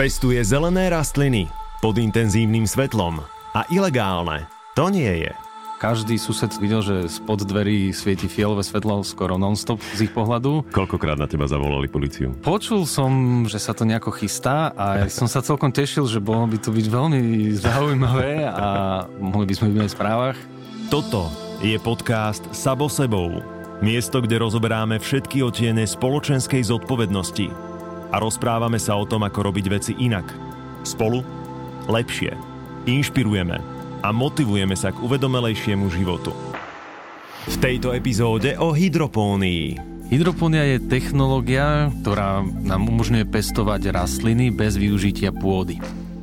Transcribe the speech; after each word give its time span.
Pestuje 0.00 0.40
zelené 0.40 0.88
rastliny 0.88 1.44
pod 1.84 2.00
intenzívnym 2.00 2.64
svetlom 2.64 3.20
a 3.52 3.68
ilegálne 3.68 4.48
to 4.72 4.88
nie 4.88 5.28
je. 5.28 5.32
Každý 5.76 6.16
sused 6.16 6.56
videl, 6.56 6.80
že 6.80 7.04
spod 7.04 7.44
dverí 7.44 7.92
svieti 7.92 8.24
fialové 8.24 8.64
svetlo 8.64 9.04
skoro 9.04 9.36
non-stop 9.36 9.76
z 9.76 10.08
ich 10.08 10.12
pohľadu. 10.16 10.72
Koľkokrát 10.72 11.20
na 11.20 11.28
teba 11.28 11.44
zavolali 11.44 11.84
policiu? 11.84 12.32
Počul 12.40 12.88
som, 12.88 13.44
že 13.44 13.60
sa 13.60 13.76
to 13.76 13.84
nejako 13.84 14.16
chystá 14.16 14.72
a 14.72 15.04
som 15.12 15.28
sa 15.28 15.44
celkom 15.44 15.68
tešil, 15.68 16.08
že 16.08 16.16
mohlo 16.16 16.48
by 16.48 16.56
to 16.56 16.72
byť 16.72 16.86
veľmi 16.88 17.52
zaujímavé 17.60 18.48
a 18.48 19.04
mohli 19.20 19.52
by 19.52 19.54
sme 19.60 19.68
byť 19.68 19.84
v 19.84 19.96
správach. 20.00 20.36
Toto 20.88 21.28
je 21.60 21.76
podcast 21.76 22.48
Sabo 22.56 22.88
sebou. 22.88 23.44
Miesto, 23.84 24.24
kde 24.24 24.40
rozoberáme 24.40 24.96
všetky 24.96 25.44
otiene 25.44 25.84
spoločenskej 25.84 26.72
zodpovednosti 26.72 27.69
a 28.10 28.16
rozprávame 28.18 28.78
sa 28.82 28.98
o 28.98 29.06
tom, 29.06 29.22
ako 29.22 29.50
robiť 29.50 29.66
veci 29.70 29.92
inak. 29.98 30.26
Spolu 30.82 31.22
lepšie. 31.86 32.34
Inšpirujeme 32.86 33.58
a 34.00 34.08
motivujeme 34.10 34.74
sa 34.74 34.90
k 34.90 35.00
uvedomelejšiemu 35.02 35.86
životu. 35.92 36.32
V 37.48 37.56
tejto 37.56 37.96
epizóde 37.96 38.56
o 38.60 38.72
hydropónii. 38.76 39.90
Hydropónia 40.10 40.66
je 40.76 40.78
technológia, 40.90 41.88
ktorá 42.02 42.42
nám 42.42 42.90
umožňuje 42.90 43.30
pestovať 43.30 43.94
rastliny 43.94 44.50
bez 44.50 44.74
využitia 44.74 45.30
pôdy. 45.30 45.78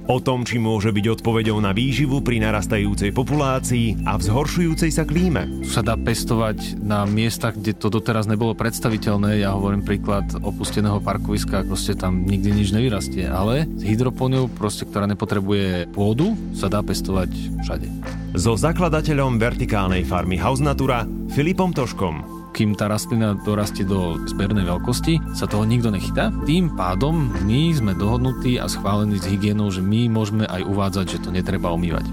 O 0.08 0.24
tom, 0.24 0.48
či 0.48 0.56
môže 0.56 0.96
byť 0.96 1.20
odpoveďou 1.20 1.60
na 1.60 1.76
výživu 1.76 2.24
pri 2.24 2.40
narastajúcej 2.40 3.12
populácii 3.12 4.08
a 4.08 4.16
vzhoršujúcej 4.16 4.88
sa 4.88 5.04
klíme. 5.04 5.68
Sa 5.68 5.84
dá 5.84 6.00
pestovať 6.00 6.80
na 6.80 7.04
miestach, 7.04 7.60
kde 7.60 7.76
to 7.76 7.92
doteraz 7.92 8.24
nebolo 8.24 8.56
predstaviteľné. 8.56 9.44
Ja 9.44 9.52
hovorím 9.60 9.84
príklad 9.84 10.32
opusteného 10.40 11.04
parkoviska, 11.04 11.68
proste 11.68 11.92
tam 11.92 12.24
nikdy 12.24 12.56
nič 12.56 12.72
nevyrastie. 12.72 13.28
Ale 13.28 13.68
s 13.68 13.84
hydropóniou, 13.84 14.48
proste, 14.48 14.88
ktorá 14.88 15.12
nepotrebuje 15.12 15.92
pôdu, 15.92 16.40
sa 16.56 16.72
dá 16.72 16.80
pestovať 16.80 17.60
všade. 17.68 17.92
So 18.40 18.56
zakladateľom 18.56 19.36
vertikálnej 19.36 20.08
farmy 20.08 20.40
House 20.40 20.64
Natura, 20.64 21.04
Filipom 21.36 21.76
Toškom 21.76 22.37
kým 22.58 22.74
tá 22.74 22.90
rastlina 22.90 23.38
dorastie 23.38 23.86
do 23.86 24.18
zbernej 24.26 24.66
veľkosti, 24.66 25.38
sa 25.38 25.46
toho 25.46 25.62
nikto 25.62 25.94
nechytá. 25.94 26.34
Tým 26.42 26.74
pádom 26.74 27.30
my 27.46 27.70
sme 27.70 27.94
dohodnutí 27.94 28.58
a 28.58 28.66
schválení 28.66 29.22
s 29.22 29.30
hygienou, 29.30 29.70
že 29.70 29.86
my 29.86 30.10
môžeme 30.10 30.50
aj 30.50 30.66
uvádzať, 30.66 31.06
že 31.06 31.22
to 31.22 31.30
netreba 31.30 31.70
omývať. 31.70 32.10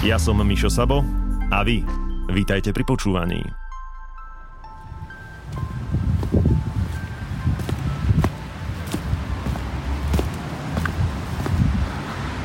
Ja 0.00 0.16
som 0.16 0.40
Mišo 0.40 0.72
Sabo 0.72 1.04
a 1.52 1.60
vy, 1.60 1.84
vítajte 2.32 2.72
pri 2.72 2.88
počúvaní. 2.88 3.44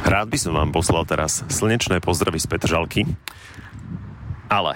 Rád 0.04 0.28
by 0.28 0.36
som 0.36 0.60
vám 0.60 0.76
poslal 0.76 1.08
teraz 1.08 1.48
slnečné 1.48 2.04
pozdravy 2.04 2.44
z 2.44 2.52
Petržalky, 2.52 3.08
ale 4.52 4.76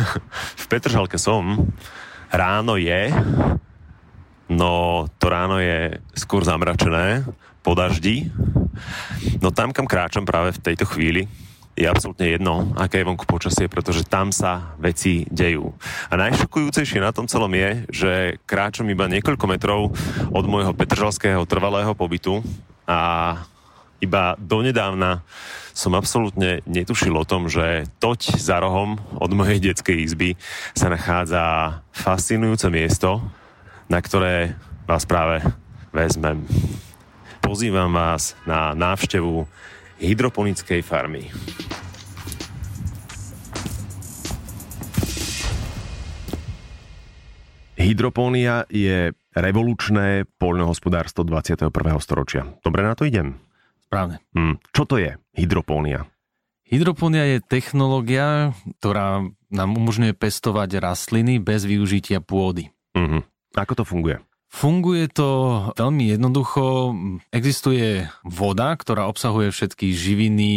v 0.62 0.64
Petržalke 0.66 1.14
som, 1.22 1.70
ráno 2.34 2.74
je, 2.74 3.14
no 4.50 5.06
to 5.22 5.26
ráno 5.30 5.62
je 5.62 6.02
skôr 6.18 6.42
zamračené, 6.42 7.22
po 7.64 7.72
daždi. 7.72 8.28
No 9.40 9.48
tam, 9.48 9.72
kam 9.72 9.88
kráčam 9.88 10.28
práve 10.28 10.52
v 10.52 10.60
tejto 10.60 10.84
chvíli, 10.84 11.24
je 11.74 11.90
absolútne 11.90 12.28
jedno, 12.30 12.70
aké 12.78 13.02
je 13.02 13.08
vonku 13.08 13.26
počasie, 13.26 13.66
pretože 13.66 14.06
tam 14.06 14.30
sa 14.30 14.76
veci 14.78 15.26
dejú. 15.26 15.74
A 16.06 16.14
najšokujúcejšie 16.14 17.02
na 17.02 17.10
tom 17.10 17.26
celom 17.26 17.50
je, 17.50 17.70
že 17.90 18.12
kráčam 18.46 18.86
iba 18.86 19.10
niekoľko 19.10 19.46
metrov 19.50 19.90
od 20.30 20.44
môjho 20.46 20.70
petržalského 20.76 21.42
trvalého 21.50 21.90
pobytu 21.98 22.44
a 22.86 23.42
iba 24.04 24.36
donedávna 24.36 25.24
som 25.74 25.96
absolútne 25.98 26.62
netušil 26.68 27.16
o 27.16 27.26
tom, 27.26 27.50
že 27.50 27.88
toť 27.98 28.38
za 28.38 28.62
rohom 28.62 29.00
od 29.18 29.30
mojej 29.34 29.58
detskej 29.58 30.06
izby 30.06 30.30
sa 30.76 30.92
nachádza 30.92 31.42
fascinujúce 31.90 32.70
miesto, 32.70 33.18
na 33.90 33.98
ktoré 33.98 34.54
vás 34.86 35.02
práve 35.08 35.42
vezmem. 35.90 36.46
Pozývam 37.42 37.90
vás 37.90 38.38
na 38.46 38.72
návštevu 38.72 39.44
hydroponickej 39.98 40.80
farmy. 40.80 41.28
Hydropónia 47.74 48.64
je 48.72 49.12
revolučné 49.36 50.24
poľnohospodárstvo 50.40 51.26
21. 51.26 51.68
storočia. 52.00 52.48
Dobre 52.64 52.80
na 52.80 52.96
to 52.96 53.04
idem? 53.04 53.43
Správne. 53.94 54.18
Hmm. 54.34 54.58
Čo 54.74 54.90
to 54.90 54.98
je 54.98 55.14
hydropónia? 55.38 56.10
Hydropónia 56.66 57.30
je 57.30 57.38
technológia, 57.46 58.50
ktorá 58.82 59.22
nám 59.54 59.70
umožňuje 59.78 60.18
pestovať 60.18 60.82
rastliny 60.82 61.38
bez 61.38 61.62
využitia 61.62 62.18
pôdy. 62.18 62.74
Uh-huh. 62.98 63.22
Ako 63.54 63.78
to 63.78 63.86
funguje? 63.86 64.18
Funguje 64.50 65.06
to 65.06 65.30
veľmi 65.78 66.10
jednoducho. 66.10 66.90
Existuje 67.30 68.10
voda, 68.26 68.74
ktorá 68.74 69.06
obsahuje 69.06 69.54
všetky 69.54 69.94
živiny 69.94 70.50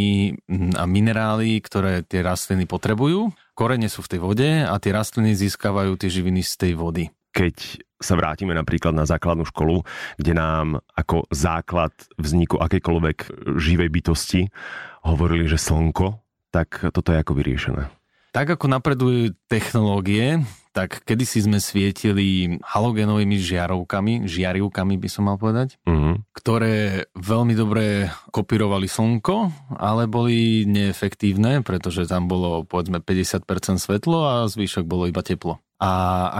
a 0.73 0.89
minerály, 0.89 1.61
ktoré 1.61 2.01
tie 2.01 2.25
rastliny 2.25 2.65
potrebujú. 2.65 3.29
Korene 3.53 3.85
sú 3.85 4.01
v 4.01 4.17
tej 4.17 4.19
vode 4.25 4.49
a 4.65 4.73
tie 4.81 4.89
rastliny 4.89 5.37
získavajú 5.37 5.93
tie 5.93 6.09
živiny 6.09 6.41
z 6.41 6.53
tej 6.57 6.73
vody 6.73 7.13
keď 7.37 7.85
sa 8.01 8.17
vrátime 8.17 8.57
napríklad 8.57 8.97
na 8.97 9.05
základnú 9.05 9.45
školu, 9.45 9.85
kde 10.17 10.33
nám 10.33 10.81
ako 10.97 11.29
základ 11.29 11.93
vzniku 12.17 12.57
akejkoľvek 12.57 13.17
živej 13.61 13.89
bytosti 13.93 14.41
hovorili, 15.05 15.45
že 15.45 15.61
slnko, 15.61 16.17
tak 16.49 16.89
toto 16.89 17.13
je 17.13 17.21
ako 17.21 17.37
vyriešené. 17.37 17.93
Tak 18.33 18.53
ako 18.57 18.69
napredujú 18.69 19.33
technológie, 19.49 20.45
tak 20.69 21.01
kedysi 21.01 21.41
sme 21.41 21.57
svietili 21.57 22.61
halogénovými 22.61 23.33
žiarovkami, 23.41 24.29
žiarivkami 24.29 24.93
by 25.01 25.09
som 25.09 25.25
mal 25.25 25.41
povedať, 25.41 25.81
uh-huh. 25.89 26.21
ktoré 26.37 27.09
veľmi 27.17 27.57
dobre 27.57 28.13
kopírovali 28.29 28.85
slnko, 28.85 29.37
ale 29.73 30.05
boli 30.05 30.69
neefektívne, 30.69 31.65
pretože 31.65 32.05
tam 32.05 32.29
bolo 32.29 32.61
povedzme 32.61 33.01
50% 33.01 33.81
svetlo 33.81 34.19
a 34.21 34.33
zvyšok 34.45 34.85
bolo 34.85 35.09
iba 35.09 35.25
teplo. 35.25 35.57
A 35.77 35.91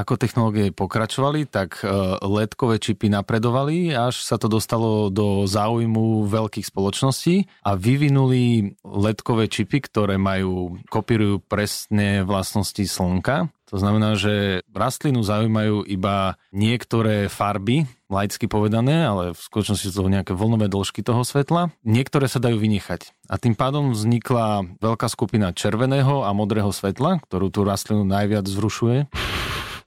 ako 0.02 0.18
technológie 0.18 0.74
pokračovali, 0.74 1.46
tak 1.46 1.86
e, 1.86 1.90
ledkové 2.26 2.82
čipy 2.82 3.06
napredovali, 3.14 3.94
až 3.94 4.26
sa 4.26 4.42
to 4.42 4.50
dostalo 4.50 5.14
do 5.14 5.46
záujmu 5.46 6.26
veľkých 6.26 6.66
spoločností 6.66 7.46
a 7.62 7.78
vyvinuli 7.78 8.74
ledkové 8.82 9.46
čipy, 9.46 9.86
ktoré 9.86 10.18
majú, 10.18 10.82
kopírujú 10.90 11.38
presne 11.46 12.26
vlastnosti 12.26 12.82
slnka 12.82 13.54
to 13.68 13.76
znamená, 13.76 14.16
že 14.16 14.64
rastlinu 14.72 15.20
zaujímajú 15.28 15.84
iba 15.92 16.40
niektoré 16.56 17.28
farby, 17.28 17.84
laicky 18.08 18.48
povedané, 18.48 19.04
ale 19.04 19.36
v 19.36 19.40
skutočnosti 19.40 19.92
sú 19.92 20.08
to 20.08 20.08
nejaké 20.08 20.32
vlnové 20.32 20.72
dĺžky 20.72 21.04
toho 21.04 21.28
svetla. 21.28 21.76
Niektoré 21.84 22.32
sa 22.32 22.40
dajú 22.40 22.56
vynechať. 22.56 23.12
A 23.28 23.36
tým 23.36 23.60
pádom 23.60 23.92
vznikla 23.92 24.80
veľká 24.80 25.12
skupina 25.12 25.52
červeného 25.52 26.24
a 26.24 26.32
modrého 26.32 26.72
svetla, 26.72 27.20
ktorú 27.28 27.52
tú 27.52 27.68
rastlinu 27.68 28.08
najviac 28.08 28.48
zrušuje. 28.48 29.12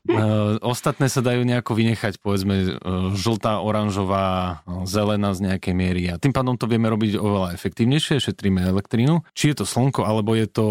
Uh, 0.09 0.57
ostatné 0.65 1.13
sa 1.13 1.21
dajú 1.21 1.45
nejako 1.45 1.77
vynechať, 1.77 2.25
povedzme 2.25 2.55
uh, 2.57 3.13
žltá, 3.13 3.61
oranžová, 3.61 4.61
zelená 4.89 5.37
z 5.37 5.53
nejakej 5.53 5.75
miery. 5.77 6.03
A 6.09 6.17
tým 6.17 6.33
pádom 6.33 6.57
to 6.57 6.65
vieme 6.65 6.89
robiť 6.89 7.21
oveľa 7.21 7.53
efektívnejšie, 7.53 8.17
šetríme 8.17 8.65
elektrínu. 8.65 9.21
Či 9.37 9.53
je 9.53 9.57
to 9.61 9.69
slnko, 9.69 10.09
alebo 10.09 10.33
je 10.33 10.49
to 10.49 10.67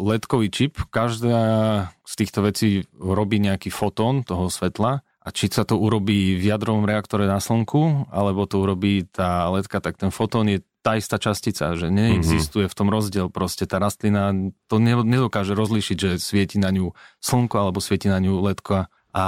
ledkový 0.00 0.48
čip, 0.48 0.80
každá 0.88 1.92
z 2.08 2.12
týchto 2.16 2.40
vecí 2.40 2.88
robí 2.96 3.36
nejaký 3.36 3.68
fotón 3.68 4.24
toho 4.24 4.48
svetla 4.48 5.04
a 5.20 5.28
či 5.28 5.52
sa 5.52 5.68
to 5.68 5.76
urobí 5.76 6.40
v 6.40 6.44
jadrovom 6.48 6.88
reaktore 6.88 7.28
na 7.28 7.44
slnku, 7.44 8.08
alebo 8.08 8.48
to 8.48 8.64
urobí 8.64 9.04
tá 9.04 9.52
ledka, 9.52 9.76
tak 9.84 10.00
ten 10.00 10.08
fotón 10.08 10.48
je 10.48 10.64
tá 10.80 10.96
istá 10.96 11.20
častica, 11.20 11.76
že 11.76 11.92
neexistuje 11.92 12.64
v 12.64 12.76
tom 12.76 12.88
rozdiel. 12.88 13.28
Proste 13.28 13.68
tá 13.68 13.76
rastlina 13.76 14.32
to 14.64 14.80
nedokáže 14.80 15.52
rozlíšiť, 15.52 15.96
že 16.00 16.10
svieti 16.16 16.56
na 16.56 16.72
ňu 16.72 16.96
slnko 17.20 17.56
alebo 17.60 17.84
svieti 17.84 18.08
na 18.08 18.16
ňu 18.16 18.40
letko. 18.40 18.88
A 19.10 19.26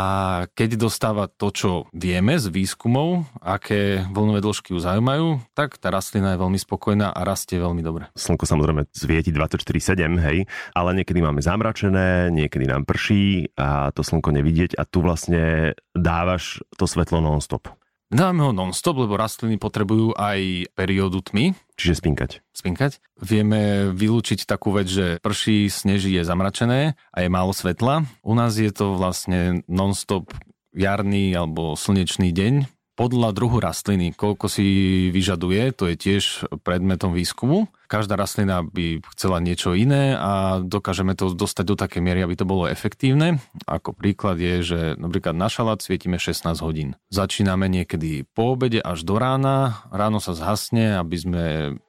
keď 0.55 0.79
dostáva 0.79 1.27
to, 1.27 1.51
čo 1.51 1.71
vieme 1.91 2.39
z 2.39 2.49
výskumov, 2.55 3.27
aké 3.43 4.07
vlnové 4.15 4.39
dĺžky 4.39 4.75
ju 4.75 4.79
zaujímajú, 4.79 5.43
tak 5.59 5.79
tá 5.79 5.91
rastlina 5.91 6.35
je 6.35 6.43
veľmi 6.43 6.59
spokojná 6.59 7.11
a 7.11 7.21
rastie 7.27 7.59
veľmi 7.59 7.83
dobre. 7.83 8.07
Slnko 8.15 8.47
samozrejme 8.47 8.87
svieti 8.95 9.35
24-7, 9.35 10.23
hej, 10.23 10.47
ale 10.73 10.91
niekedy 10.95 11.19
máme 11.19 11.43
zamračené, 11.43 12.31
niekedy 12.31 12.71
nám 12.71 12.87
prší 12.87 13.51
a 13.59 13.91
to 13.91 14.07
slnko 14.07 14.31
nevidieť 14.31 14.79
a 14.79 14.87
tu 14.87 15.03
vlastne 15.03 15.75
dávaš 15.93 16.63
to 16.79 16.87
svetlo 16.87 17.19
non-stop. 17.19 17.75
Dávame 18.13 18.45
ho 18.45 18.53
non-stop, 18.53 19.09
lebo 19.09 19.17
rastliny 19.17 19.57
potrebujú 19.57 20.13
aj 20.13 20.69
periódu 20.77 21.25
tmy. 21.25 21.57
Čiže 21.83 21.99
spinkať. 21.99 22.31
Spinkať. 22.55 23.03
Vieme 23.19 23.91
vylúčiť 23.91 24.47
takú 24.47 24.71
vec, 24.71 24.87
že 24.87 25.19
prší, 25.19 25.67
sneží, 25.67 26.15
je 26.15 26.23
zamračené 26.23 26.95
a 27.11 27.19
je 27.19 27.27
málo 27.27 27.51
svetla. 27.51 28.07
U 28.23 28.39
nás 28.39 28.55
je 28.55 28.71
to 28.71 28.95
vlastne 28.95 29.67
non-stop 29.67 30.31
jarný 30.71 31.35
alebo 31.35 31.75
slnečný 31.75 32.31
deň, 32.31 32.71
podľa 33.03 33.35
druhu 33.35 33.59
rastliny, 33.59 34.15
koľko 34.15 34.47
si 34.47 34.67
vyžaduje, 35.11 35.75
to 35.75 35.91
je 35.91 35.99
tiež 35.99 36.47
predmetom 36.63 37.11
výskumu. 37.11 37.67
Každá 37.91 38.15
rastlina 38.15 38.63
by 38.63 39.03
chcela 39.19 39.43
niečo 39.43 39.75
iné 39.75 40.15
a 40.15 40.63
dokážeme 40.63 41.19
to 41.19 41.35
dostať 41.35 41.65
do 41.67 41.75
také 41.75 41.99
miery, 41.99 42.23
aby 42.23 42.39
to 42.39 42.47
bolo 42.47 42.71
efektívne. 42.71 43.43
Ako 43.67 43.91
príklad 43.91 44.39
je, 44.39 44.63
že 44.63 44.81
napríklad 45.03 45.35
na 45.35 45.51
šalát 45.51 45.83
svietime 45.83 46.15
16 46.17 46.63
hodín. 46.63 46.95
Začíname 47.11 47.67
niekedy 47.67 48.23
po 48.23 48.55
obede 48.55 48.79
až 48.79 49.03
do 49.03 49.19
rána, 49.19 49.83
ráno 49.91 50.23
sa 50.23 50.39
zhasne, 50.39 50.95
aby 50.95 51.17
sme 51.19 51.45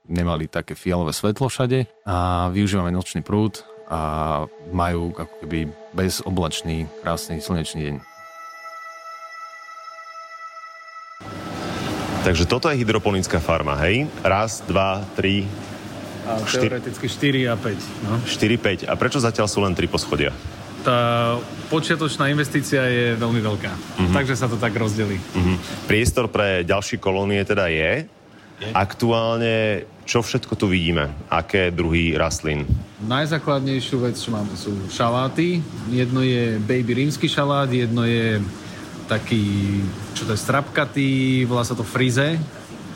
nemali 0.09 0.49
také 0.49 0.73
fialové 0.73 1.13
svetlo 1.13 1.45
všade 1.45 2.09
a 2.09 2.49
využívame 2.49 2.89
nočný 2.89 3.21
prúd 3.21 3.61
a 3.85 4.01
majú 4.73 5.13
ako 5.13 5.45
keby 5.45 5.69
bezoblačný, 5.93 6.89
krásny 7.05 7.37
slnečný 7.37 7.81
deň. 7.85 8.12
Takže 12.23 12.47
toto 12.47 12.71
je 12.71 12.79
hydroponická 12.79 13.43
farma, 13.43 13.75
hej? 13.83 14.07
Raz, 14.23 14.63
dva, 14.63 15.03
tri, 15.13 15.43
a 16.23 16.39
teoreticky 16.39 17.07
4 17.11 17.51
a 17.51 17.55
5. 17.59 18.07
No. 18.07 18.15
4, 18.23 18.87
5. 18.87 18.87
A 18.87 18.93
prečo 18.95 19.19
zatiaľ 19.19 19.47
sú 19.51 19.59
len 19.59 19.75
3 19.75 19.91
poschodia? 19.91 20.31
Tá 20.83 21.35
počiatočná 21.67 22.27
investícia 22.31 22.83
je 22.87 23.15
veľmi 23.15 23.39
veľká. 23.39 23.71
Uh-huh. 23.71 24.13
Takže 24.15 24.35
sa 24.35 24.47
to 24.47 24.59
tak 24.59 24.75
rozdelí. 24.75 25.19
Uh-huh. 25.19 25.55
Priestor 25.87 26.31
pre 26.31 26.63
ďalšie 26.63 26.99
kolónie 26.99 27.43
teda 27.43 27.67
je. 27.67 28.07
je. 28.07 28.67
Aktuálne 28.71 29.87
čo 30.03 30.19
všetko 30.19 30.59
tu 30.59 30.67
vidíme? 30.67 31.11
Aké 31.31 31.71
druhy 31.71 32.15
rastlín? 32.19 32.67
Najzákladnejšiu 33.03 34.03
vec, 34.03 34.15
čo 34.19 34.35
máme, 34.35 34.55
sú 34.55 34.75
šaláty. 34.91 35.63
Jedno 35.91 36.23
je 36.23 36.59
baby 36.59 37.03
rímsky 37.03 37.27
šalát, 37.27 37.71
jedno 37.71 38.03
je 38.03 38.43
taký, 39.07 39.79
čo 40.15 40.23
to 40.23 40.33
je, 40.33 40.39
strapkatý, 40.39 41.43
volá 41.45 41.63
sa 41.67 41.75
to 41.75 41.83
frize, 41.83 42.39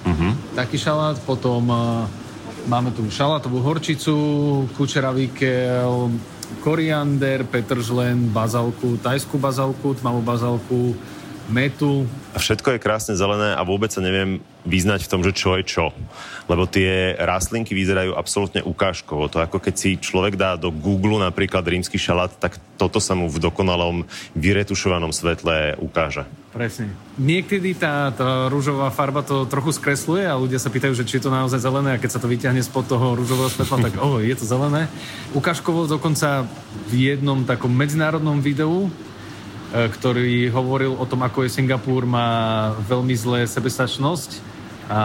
uh-huh. 0.03 0.33
taký 0.55 0.79
šalát, 0.79 1.19
potom 1.23 1.67
uh, 1.67 2.07
máme 2.67 2.91
tu 2.95 3.07
šalátovú 3.07 3.59
horčicu, 3.63 4.15
kučeravý 4.75 5.31
kel, 5.31 6.11
koriander, 6.63 7.43
petržlen, 7.43 8.31
bazalku, 8.31 8.99
tajskú 8.99 9.39
bazalku, 9.39 9.95
tmavú 9.99 10.23
bazalku, 10.23 10.95
metu. 11.47 12.05
A 12.35 12.39
všetko 12.39 12.75
je 12.75 12.83
krásne 12.83 13.15
zelené 13.15 13.55
a 13.55 13.61
vôbec 13.63 13.89
sa 13.89 14.03
neviem 14.03 14.43
vyznať 14.67 15.07
v 15.07 15.11
tom, 15.11 15.21
že 15.23 15.31
čo 15.31 15.55
je 15.55 15.63
čo. 15.63 15.95
Lebo 16.51 16.67
tie 16.67 17.15
rastlinky 17.15 17.71
vyzerajú 17.71 18.13
absolútne 18.13 18.59
ukážkovo. 18.63 19.31
To 19.31 19.39
ako 19.39 19.63
keď 19.63 19.75
si 19.79 19.89
človek 19.95 20.35
dá 20.35 20.59
do 20.59 20.69
Google 20.69 21.23
napríklad 21.23 21.63
rímsky 21.63 21.95
šalát, 21.95 22.35
tak 22.35 22.59
toto 22.75 22.99
sa 22.99 23.15
mu 23.15 23.31
v 23.31 23.39
dokonalom 23.39 24.03
vyretušovanom 24.35 25.15
svetle 25.15 25.79
ukáže. 25.79 26.27
Presne. 26.51 26.89
Niekedy 27.21 27.77
tá, 27.77 28.09
tá 28.11 28.49
rúžová 28.49 28.89
farba 28.89 29.21
to 29.21 29.45
trochu 29.45 29.77
skresluje 29.77 30.25
a 30.25 30.39
ľudia 30.39 30.57
sa 30.57 30.73
pýtajú, 30.73 30.93
že 30.97 31.05
či 31.05 31.17
je 31.21 31.29
to 31.29 31.31
naozaj 31.33 31.61
zelené 31.61 31.95
a 31.95 32.01
keď 32.01 32.17
sa 32.17 32.21
to 32.21 32.25
vyťahne 32.25 32.59
spod 32.65 32.89
toho 32.89 33.13
rúžového 33.13 33.49
svetla, 33.49 33.87
tak 33.87 33.93
oh, 34.03 34.19
je 34.19 34.35
to 34.35 34.45
zelené. 34.45 34.91
Ukážkovo 35.37 35.87
dokonca 35.87 36.49
v 36.89 37.13
jednom 37.13 37.45
takom 37.45 37.71
medzinárodnom 37.71 38.41
videu 38.41 38.89
ktorý 39.71 40.47
hovoril 40.47 40.95
o 40.95 41.03
tom, 41.03 41.27
ako 41.27 41.43
je 41.43 41.51
Singapur 41.51 42.07
má 42.07 42.71
veľmi 42.87 43.11
zlé 43.15 43.43
sebestačnosť 43.43 44.57
a 44.87 44.99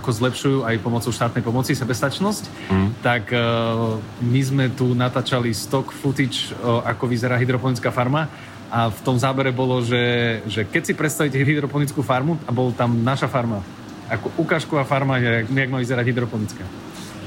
ako 0.00 0.08
zlepšujú 0.08 0.58
aj 0.64 0.80
pomocou 0.80 1.12
štátnej 1.12 1.44
pomoci 1.44 1.76
sebestačnosť, 1.76 2.72
mm. 2.72 2.88
tak 3.04 3.28
uh, 3.36 4.00
my 4.24 4.40
sme 4.40 4.64
tu 4.72 4.96
natáčali 4.96 5.52
stock 5.52 5.92
footage, 5.92 6.56
uh, 6.56 6.80
ako 6.88 7.04
vyzerá 7.04 7.36
hydroponická 7.36 7.92
farma 7.92 8.32
a 8.72 8.88
v 8.88 9.00
tom 9.04 9.20
zábere 9.20 9.52
bolo, 9.52 9.84
že, 9.84 10.40
že 10.48 10.64
keď 10.64 10.82
si 10.88 10.92
predstavíte 10.96 11.36
hydroponickú 11.36 12.00
farmu 12.00 12.40
a 12.48 12.50
bol 12.50 12.72
tam 12.72 13.04
naša 13.04 13.28
farma, 13.28 13.60
ako 14.08 14.32
ukážková 14.40 14.88
farma, 14.88 15.20
jak, 15.20 15.52
jak 15.52 15.68
má 15.68 15.78
vyzerať 15.84 16.04
hydroponická. 16.08 16.64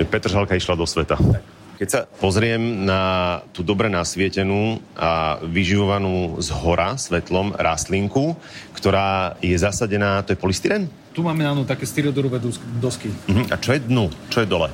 Petr 0.10 0.34
Žalka 0.34 0.58
išla 0.58 0.74
do 0.74 0.90
sveta. 0.90 1.14
Tak. 1.14 1.59
Keď 1.80 1.88
sa 1.88 2.04
pozriem 2.04 2.84
na 2.84 3.40
tú 3.56 3.64
dobre 3.64 3.88
nasvietenú 3.88 4.84
a 5.00 5.40
vyživovanú 5.40 6.36
z 6.44 6.52
hora 6.52 7.00
svetlom 7.00 7.56
rastlinku, 7.56 8.36
ktorá 8.76 9.40
je 9.40 9.56
zasadená, 9.56 10.20
to 10.28 10.36
je 10.36 10.44
polystyren? 10.44 10.92
Tu 11.16 11.24
máme 11.24 11.48
áno 11.48 11.64
také 11.64 11.88
styrodorové 11.88 12.44
dosky. 12.84 13.08
Uh-huh. 13.08 13.48
A 13.48 13.56
čo 13.56 13.72
je 13.72 13.80
dnu? 13.80 14.12
Čo 14.28 14.44
je 14.44 14.52
dole? 14.52 14.68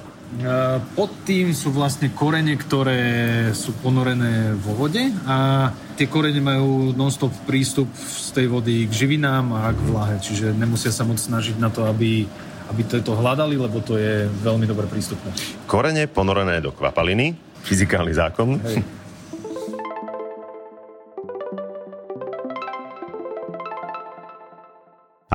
Pod 0.97 1.13
tým 1.29 1.53
sú 1.53 1.69
vlastne 1.69 2.09
korene, 2.09 2.57
ktoré 2.57 3.53
sú 3.53 3.77
ponorené 3.77 4.57
vo 4.57 4.73
vode 4.73 5.13
a 5.29 5.69
tie 5.93 6.09
korene 6.09 6.41
majú 6.41 6.89
non-stop 6.97 7.45
prístup 7.45 7.87
z 8.01 8.33
tej 8.33 8.49
vody 8.49 8.89
k 8.89 9.05
živinám 9.05 9.53
a 9.53 9.69
k 9.69 9.79
vlahe, 9.85 10.17
čiže 10.17 10.57
nemusia 10.57 10.89
sa 10.89 11.05
moc 11.05 11.21
snažiť 11.21 11.61
na 11.61 11.69
to, 11.69 11.85
aby 11.85 12.25
aby 12.69 12.81
to 12.87 13.13
hľadali, 13.13 13.55
lebo 13.59 13.81
to 13.81 13.97
je 13.99 14.25
veľmi 14.41 14.65
dobre 14.65 14.89
prístupné. 14.89 15.31
Korene 15.69 16.09
ponorené 16.09 16.61
do 16.61 16.73
kvapaliny, 16.73 17.37
fyzikálny 17.65 18.13
zákon. 18.13 18.57
Hej. 18.61 18.81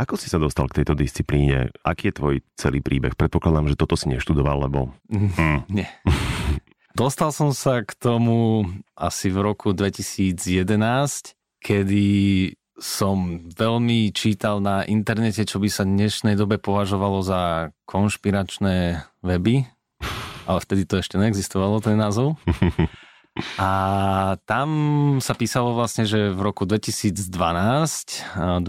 Ako 0.01 0.17
si 0.17 0.33
sa 0.33 0.41
dostal 0.41 0.65
k 0.73 0.81
tejto 0.81 0.97
disciplíne? 0.97 1.69
Aký 1.85 2.09
je 2.09 2.17
tvoj 2.17 2.35
celý 2.57 2.81
príbeh? 2.81 3.13
Predpokladám, 3.13 3.69
že 3.69 3.77
toto 3.77 4.01
si 4.01 4.09
neštudoval, 4.09 4.65
lebo... 4.65 4.97
Hm. 5.13 5.69
Nie. 5.69 5.93
Dostal 6.97 7.31
som 7.31 7.55
sa 7.55 7.87
k 7.87 7.95
tomu 7.95 8.67
asi 8.99 9.31
v 9.31 9.39
roku 9.47 9.71
2011, 9.71 10.43
kedy 11.63 12.07
som 12.81 13.45
veľmi 13.53 14.09
čítal 14.17 14.59
na 14.65 14.83
internete, 14.89 15.45
čo 15.45 15.61
by 15.61 15.69
sa 15.69 15.85
dnešnej 15.85 16.33
dobe 16.35 16.57
považovalo 16.57 17.21
za 17.21 17.71
konšpiračné 17.85 19.05
weby, 19.21 19.69
ale 20.49 20.59
vtedy 20.65 20.89
to 20.89 20.97
ešte 20.99 21.21
neexistovalo, 21.21 21.85
ten 21.85 22.01
názov. 22.01 22.41
A 23.61 23.71
tam 24.43 24.69
sa 25.23 25.39
písalo 25.39 25.77
vlastne, 25.77 26.03
že 26.09 26.35
v 26.35 26.41
roku 26.41 26.67
2012, 26.67 27.31
21. 28.65 28.67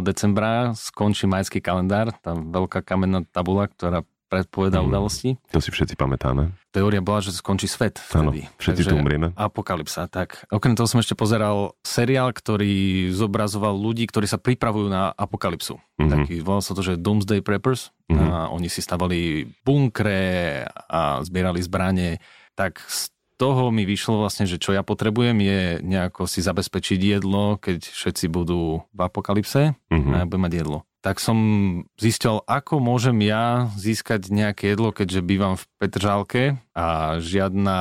decembra, 0.00 0.72
skončí 0.72 1.28
majský 1.28 1.60
kalendár, 1.60 2.14
tá 2.24 2.32
veľká 2.32 2.80
kamenná 2.86 3.26
tabula, 3.28 3.68
ktorá 3.68 4.06
predpoveda 4.28 4.84
mm. 4.84 4.86
udalosti. 4.86 5.30
To 5.50 5.58
si 5.58 5.72
všetci 5.72 5.96
pamätáme. 5.96 6.52
Teória 6.68 7.00
bola, 7.00 7.24
že 7.24 7.32
skončí 7.32 7.64
svet 7.64 7.96
vtedy. 7.96 8.44
Áno, 8.44 8.60
všetci 8.60 8.82
tu 8.84 8.94
umrieme. 8.94 9.32
Apokalypsa. 9.34 10.06
Tak 10.06 10.46
okrem 10.52 10.76
toho 10.76 10.84
som 10.84 11.00
ešte 11.00 11.16
pozeral 11.16 11.74
seriál, 11.80 12.30
ktorý 12.30 13.08
zobrazoval 13.10 13.72
ľudí, 13.72 14.04
ktorí 14.04 14.28
sa 14.28 14.36
pripravujú 14.36 14.92
na 14.92 15.10
apokalypsu. 15.16 15.80
Mm-hmm. 15.80 16.10
Taký, 16.12 16.34
volal 16.44 16.62
sa 16.62 16.76
to, 16.76 16.84
že 16.84 17.00
Doomsday 17.00 17.40
Preppers. 17.40 17.90
Mm-hmm. 18.12 18.28
A 18.28 18.52
oni 18.52 18.68
si 18.68 18.84
stavali 18.84 19.48
bunkre 19.64 20.62
a 20.68 21.24
zbierali 21.24 21.64
zbranie. 21.64 22.20
Tak 22.52 22.84
z 22.84 23.08
toho 23.38 23.70
mi 23.70 23.86
vyšlo 23.88 24.20
vlastne, 24.20 24.44
že 24.44 24.58
čo 24.58 24.74
ja 24.74 24.82
potrebujem 24.82 25.38
je 25.40 25.60
nejako 25.86 26.26
si 26.26 26.42
zabezpečiť 26.42 26.98
jedlo, 27.16 27.56
keď 27.56 27.86
všetci 27.86 28.26
budú 28.28 28.82
v 28.90 29.00
apokalypse 29.00 29.72
mm-hmm. 29.72 30.12
a 30.12 30.16
ja 30.20 30.26
budem 30.26 30.44
mať 30.44 30.54
jedlo 30.58 30.87
tak 30.98 31.22
som 31.22 31.38
zistil, 31.94 32.42
ako 32.44 32.82
môžem 32.82 33.22
ja 33.22 33.70
získať 33.78 34.34
nejaké 34.34 34.74
jedlo, 34.74 34.90
keďže 34.90 35.20
bývam 35.22 35.54
v 35.54 35.64
Petržálke 35.78 36.42
a 36.74 37.18
žiadna 37.22 37.78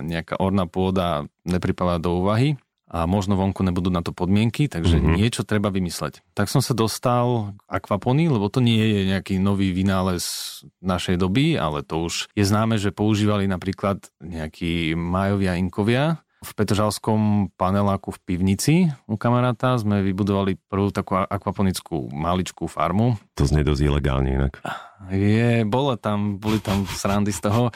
nejaká 0.00 0.40
orná 0.40 0.64
pôda 0.64 1.28
nepripadá 1.44 2.00
do 2.00 2.24
úvahy 2.24 2.56
a 2.94 3.10
možno 3.10 3.34
vonku 3.34 3.66
nebudú 3.66 3.90
na 3.90 4.06
to 4.06 4.14
podmienky, 4.14 4.70
takže 4.70 5.02
mm-hmm. 5.02 5.18
niečo 5.18 5.42
treba 5.42 5.72
vymysleť. 5.74 6.22
Tak 6.36 6.46
som 6.46 6.62
sa 6.62 6.78
dostal 6.78 7.58
k 7.58 7.62
akvaponii, 7.66 8.30
lebo 8.30 8.46
to 8.46 8.62
nie 8.62 8.78
je 8.78 9.00
nejaký 9.10 9.42
nový 9.42 9.74
vynález 9.74 10.22
našej 10.78 11.18
doby, 11.18 11.58
ale 11.58 11.82
to 11.82 12.06
už 12.06 12.30
je 12.38 12.44
známe, 12.46 12.78
že 12.78 12.94
používali 12.94 13.50
napríklad 13.50 13.98
nejakí 14.22 14.94
majovia 14.94 15.58
inkovia 15.58 16.22
v 16.44 16.50
Petržalskom 16.52 17.48
paneláku 17.56 18.12
v 18.12 18.20
pivnici 18.22 18.74
u 19.08 19.16
kamaráta 19.16 19.74
sme 19.80 20.04
vybudovali 20.04 20.60
prvú 20.68 20.92
takú 20.92 21.16
akvaponickú 21.16 22.12
maličkú 22.12 22.68
farmu. 22.68 23.16
To 23.40 23.48
znie 23.48 23.64
dosť 23.64 23.82
ilegálne 23.88 24.30
inak. 24.36 24.60
Je, 25.08 25.64
bolo 25.64 25.96
tam, 25.96 26.36
boli 26.36 26.60
tam 26.60 26.84
srandy 26.84 27.32
z 27.32 27.48
toho. 27.48 27.72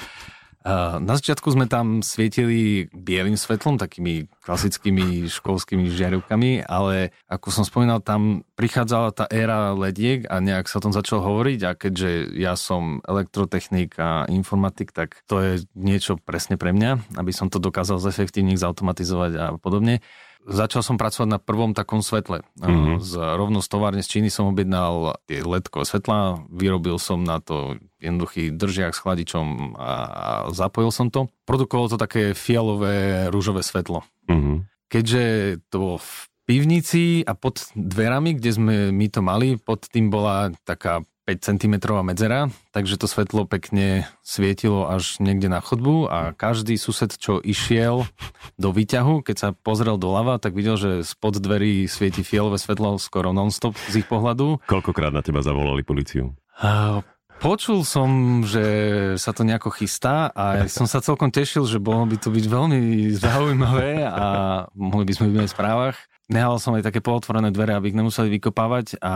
Na 1.01 1.15
začiatku 1.17 1.49
sme 1.49 1.65
tam 1.65 2.05
svietili 2.05 2.93
bielým 2.93 3.41
svetlom, 3.41 3.81
takými 3.81 4.29
klasickými 4.45 5.25
školskými 5.25 5.89
žiarivkami, 5.89 6.69
ale 6.69 7.17
ako 7.25 7.49
som 7.49 7.65
spomínal, 7.65 8.05
tam 8.05 8.45
prichádzala 8.53 9.17
tá 9.17 9.25
éra 9.33 9.73
lediek 9.73 10.29
a 10.29 10.45
nejak 10.45 10.69
sa 10.69 10.81
o 10.81 10.85
tom 10.85 10.93
začal 10.93 11.25
hovoriť 11.25 11.61
a 11.65 11.71
keďže 11.73 12.11
ja 12.37 12.53
som 12.53 13.01
elektrotechnik 13.09 13.97
a 13.97 14.29
informatik, 14.29 14.93
tak 14.93 15.25
to 15.25 15.41
je 15.41 15.53
niečo 15.73 16.21
presne 16.21 16.61
pre 16.61 16.77
mňa, 16.77 17.17
aby 17.17 17.33
som 17.33 17.49
to 17.49 17.57
dokázal 17.57 17.97
zefektívniť, 17.97 18.61
zautomatizovať 18.61 19.33
a 19.41 19.47
podobne 19.57 20.05
začal 20.49 20.81
som 20.81 20.97
pracovať 20.97 21.29
na 21.29 21.39
prvom 21.39 21.77
takom 21.77 22.01
svetle. 22.01 22.41
Mm-hmm. 22.59 23.05
Z, 23.05 23.13
rovno 23.37 23.61
z 23.61 23.69
továrne 23.69 24.01
z 24.01 24.09
Číny 24.09 24.29
som 24.33 24.49
objednal 24.49 25.21
ledkové 25.29 25.85
svetla, 25.85 26.49
vyrobil 26.49 26.97
som 26.97 27.21
na 27.21 27.39
to 27.39 27.77
jednoduchý 28.01 28.57
držiak 28.57 28.97
s 28.97 29.03
chladičom 29.05 29.77
a, 29.77 29.93
a 30.09 30.31
zapojil 30.57 30.89
som 30.89 31.13
to. 31.13 31.29
Produkovalo 31.45 31.93
to 31.93 31.99
také 32.01 32.33
fialové 32.33 33.29
rúžové 33.29 33.61
svetlo. 33.61 34.03
Mm-hmm. 34.27 34.57
Keďže 34.89 35.25
to 35.69 36.01
pivnici 36.49 37.21
a 37.29 37.37
pod 37.37 37.69
dverami, 37.77 38.41
kde 38.41 38.51
sme 38.57 38.75
my 38.89 39.07
to 39.13 39.21
mali, 39.21 39.61
pod 39.61 39.85
tým 39.85 40.09
bola 40.09 40.49
taká 40.65 41.05
5 41.29 41.45
cm 41.45 41.75
medzera, 42.01 42.49
takže 42.73 42.97
to 42.97 43.05
svetlo 43.05 43.45
pekne 43.45 44.09
svietilo 44.25 44.89
až 44.89 45.21
niekde 45.21 45.53
na 45.53 45.61
chodbu 45.61 46.09
a 46.09 46.33
každý 46.33 46.81
sused, 46.81 47.21
čo 47.21 47.37
išiel 47.45 48.09
do 48.57 48.73
výťahu, 48.73 49.21
keď 49.21 49.37
sa 49.37 49.49
pozrel 49.53 50.01
doľava, 50.01 50.41
tak 50.41 50.57
videl, 50.57 50.81
že 50.81 51.05
spod 51.05 51.37
dverí 51.37 51.85
svieti 51.85 52.25
fialové 52.25 52.57
svetlo 52.57 52.97
skoro 52.97 53.37
non-stop 53.37 53.77
z 53.93 54.01
ich 54.01 54.09
pohľadu. 54.09 54.65
Koľkokrát 54.65 55.13
na 55.13 55.21
teba 55.21 55.45
zavolali 55.45 55.85
policiu? 55.85 56.33
A 56.65 57.05
Počul 57.39 57.87
som, 57.87 58.43
že 58.43 58.67
sa 59.15 59.31
to 59.31 59.47
nejako 59.47 59.71
chystá 59.71 60.27
a 60.35 60.67
som 60.67 60.91
sa 60.91 60.99
celkom 60.99 61.31
tešil, 61.31 61.71
že 61.71 61.79
bolo 61.79 62.03
by 62.03 62.19
to 62.19 62.35
byť 62.35 62.45
veľmi 62.51 62.81
zaujímavé 63.23 64.03
a 64.03 64.27
mohli 64.75 65.07
by 65.07 65.13
sme 65.15 65.27
byť 65.31 65.47
v 65.47 65.55
správach 65.55 65.97
nehal 66.29 66.61
som 66.61 66.77
aj 66.77 66.87
také 66.87 67.01
pootvorené 67.01 67.51
dvere, 67.51 67.75
aby 67.75 67.91
ich 67.91 67.99
nemuseli 67.99 68.29
vykopávať 68.39 69.01
a 69.01 69.15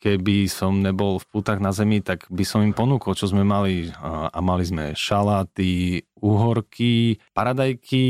keby 0.00 0.48
som 0.48 0.80
nebol 0.80 1.20
v 1.20 1.28
pútach 1.28 1.60
na 1.60 1.70
zemi, 1.70 2.00
tak 2.00 2.24
by 2.32 2.44
som 2.44 2.64
im 2.64 2.72
ponúkol, 2.72 3.12
čo 3.12 3.28
sme 3.28 3.44
mali. 3.44 3.92
A 4.02 4.38
mali 4.40 4.64
sme 4.64 4.96
šaláty, 4.96 6.04
uhorky, 6.18 7.20
paradajky, 7.36 8.04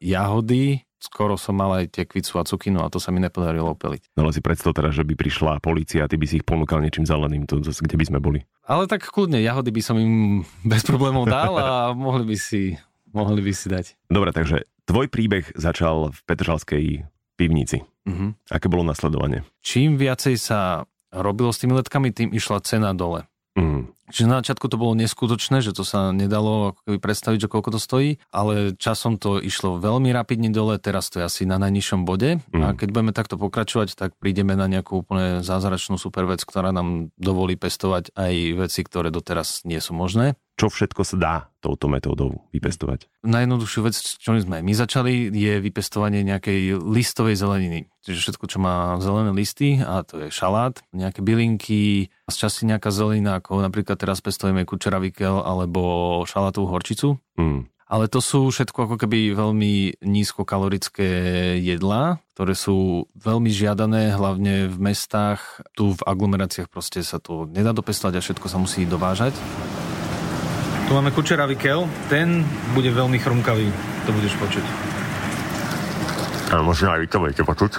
jahody, 0.00 0.82
skoro 1.02 1.34
som 1.34 1.58
mal 1.58 1.82
aj 1.82 1.90
tekvicu 1.90 2.38
a 2.38 2.46
cukinu 2.46 2.78
a 2.86 2.88
to 2.88 3.02
sa 3.02 3.10
mi 3.10 3.18
nepodarilo 3.18 3.74
opeliť. 3.74 4.14
No 4.14 4.24
ale 4.24 4.32
si 4.32 4.38
predstav 4.38 4.70
teraz, 4.72 4.94
že 4.94 5.02
by 5.02 5.18
prišla 5.18 5.58
policia 5.58 6.06
a 6.06 6.10
ty 6.10 6.14
by 6.14 6.26
si 6.30 6.38
ich 6.38 6.46
ponúkal 6.46 6.78
niečím 6.78 7.02
zeleným, 7.02 7.44
to 7.50 7.58
zase 7.60 7.82
kde 7.82 7.98
by 7.98 8.06
sme 8.06 8.18
boli. 8.22 8.46
Ale 8.64 8.86
tak 8.86 9.02
kľudne, 9.10 9.42
jahody 9.42 9.74
by 9.74 9.82
som 9.82 9.98
im 9.98 10.46
bez 10.72 10.86
problémov 10.86 11.26
dal 11.26 11.58
a 11.58 11.68
mohli 11.98 12.22
by 12.22 12.36
si, 12.38 12.78
mohli 13.10 13.42
by 13.42 13.52
si 13.52 13.66
dať. 13.66 13.86
Dobre, 14.06 14.30
takže 14.30 14.64
tvoj 14.86 15.10
príbeh 15.10 15.50
začal 15.58 16.14
v 16.14 16.18
Petržalskej 16.24 16.84
pivnici. 17.42 17.82
Mm-hmm. 18.06 18.54
Aké 18.54 18.70
bolo 18.70 18.86
nasledovanie? 18.86 19.42
Čím 19.66 19.98
viacej 19.98 20.38
sa 20.38 20.86
robilo 21.10 21.50
s 21.50 21.58
tými 21.58 21.74
letkami, 21.74 22.14
tým 22.14 22.30
išla 22.30 22.62
cena 22.62 22.94
dole. 22.94 23.26
Mm. 23.58 23.92
Čiže 24.12 24.28
na 24.28 24.44
začiatku 24.44 24.68
to 24.68 24.80
bolo 24.80 24.92
neskutočné, 24.96 25.64
že 25.64 25.72
to 25.72 25.88
sa 25.88 26.12
nedalo 26.12 26.76
ako 26.76 27.00
predstaviť, 27.00 27.48
že 27.48 27.52
koľko 27.52 27.76
to 27.76 27.80
stojí, 27.80 28.10
ale 28.28 28.76
časom 28.76 29.16
to 29.16 29.40
išlo 29.40 29.80
veľmi 29.80 30.12
rapidne 30.12 30.52
dole, 30.52 30.76
teraz 30.76 31.08
to 31.08 31.20
je 31.20 31.28
asi 31.28 31.42
na 31.48 31.56
najnižšom 31.56 32.04
bode 32.04 32.40
mm. 32.40 32.60
a 32.60 32.76
keď 32.76 32.88
budeme 32.92 33.12
takto 33.16 33.40
pokračovať, 33.40 33.96
tak 33.96 34.16
prídeme 34.20 34.52
na 34.52 34.68
nejakú 34.68 35.00
úplne 35.00 35.40
zázračnú 35.40 35.96
super 35.96 36.28
vec, 36.28 36.44
ktorá 36.44 36.72
nám 36.76 37.12
dovolí 37.16 37.56
pestovať 37.56 38.12
aj 38.12 38.34
veci, 38.68 38.80
ktoré 38.84 39.08
doteraz 39.08 39.64
nie 39.64 39.80
sú 39.80 39.96
možné 39.96 40.36
čo 40.62 40.70
všetko 40.70 41.02
sa 41.02 41.16
dá 41.18 41.34
touto 41.58 41.90
metódou 41.90 42.46
vypestovať? 42.54 43.10
Najjednoduchšiu 43.26 43.80
vec, 43.82 43.98
čo 43.98 44.38
sme 44.38 44.62
my 44.62 44.72
začali, 44.78 45.26
je 45.34 45.58
vypestovanie 45.58 46.22
nejakej 46.22 46.78
listovej 46.78 47.34
zeleniny. 47.34 47.90
Čiže 48.06 48.30
všetko, 48.30 48.44
čo 48.46 48.62
má 48.62 48.94
zelené 49.02 49.34
listy, 49.34 49.82
a 49.82 50.06
to 50.06 50.22
je 50.22 50.28
šalát, 50.30 50.78
nejaké 50.94 51.18
bylinky, 51.18 52.14
z 52.30 52.36
časti 52.38 52.70
nejaká 52.70 52.94
zelenina, 52.94 53.42
ako 53.42 53.58
napríklad 53.58 53.98
teraz 53.98 54.22
pestujeme 54.22 54.62
kučeravikel 54.62 55.42
alebo 55.42 56.22
šalátovú 56.30 56.70
horčicu. 56.70 57.18
Mm. 57.34 57.66
Ale 57.90 58.06
to 58.06 58.22
sú 58.22 58.46
všetko 58.48 58.86
ako 58.86 58.96
keby 59.02 59.34
veľmi 59.34 59.98
nízkokalorické 59.98 61.10
jedlá, 61.58 62.22
ktoré 62.38 62.54
sú 62.54 63.10
veľmi 63.18 63.50
žiadané, 63.50 64.14
hlavne 64.14 64.70
v 64.70 64.78
mestách. 64.78 65.60
Tu 65.74 65.90
v 65.90 66.00
aglomeráciách 66.06 66.70
proste 66.70 67.02
sa 67.02 67.18
to 67.18 67.50
nedá 67.50 67.74
dopestovať 67.74 68.14
a 68.16 68.24
všetko 68.24 68.46
sa 68.46 68.62
musí 68.62 68.86
dovážať. 68.86 69.34
Tu 70.92 71.00
máme 71.00 71.08
kučeravý 71.08 71.56
kel, 71.56 71.88
ten 72.12 72.44
bude 72.76 72.92
veľmi 72.92 73.16
chrumkavý, 73.16 73.64
to 74.04 74.12
budeš 74.12 74.36
počuť. 74.36 74.60
A 76.52 76.60
možno 76.60 76.92
aj 76.92 77.00
vy 77.00 77.08
to 77.08 77.16
budete 77.16 77.42
počuť. 77.48 77.72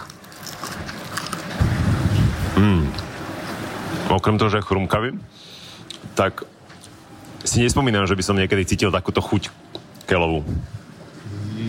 Mm. 2.58 2.90
Okrem 4.10 4.42
toho, 4.42 4.50
že 4.50 4.58
je 4.58 4.66
chrumkavý, 4.66 5.14
tak 6.18 6.42
si 7.46 7.62
nespomínam, 7.62 8.10
že 8.10 8.18
by 8.18 8.24
som 8.26 8.34
niekedy 8.34 8.66
cítil 8.66 8.90
takúto 8.90 9.22
chuť 9.22 9.54
kelovú. 10.10 10.42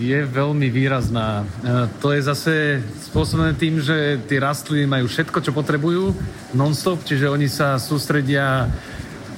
Je 0.01 0.25
veľmi 0.25 0.73
výrazná. 0.73 1.45
E, 1.61 1.93
to 2.01 2.09
je 2.09 2.25
zase 2.25 2.81
spôsobené 3.05 3.53
tým, 3.53 3.85
že 3.85 4.17
tie 4.25 4.41
rastliny 4.41 4.89
majú 4.89 5.05
všetko, 5.05 5.45
čo 5.45 5.53
potrebujú 5.53 6.09
non-stop, 6.57 7.05
čiže 7.05 7.29
oni 7.29 7.45
sa 7.45 7.77
sústredia 7.77 8.65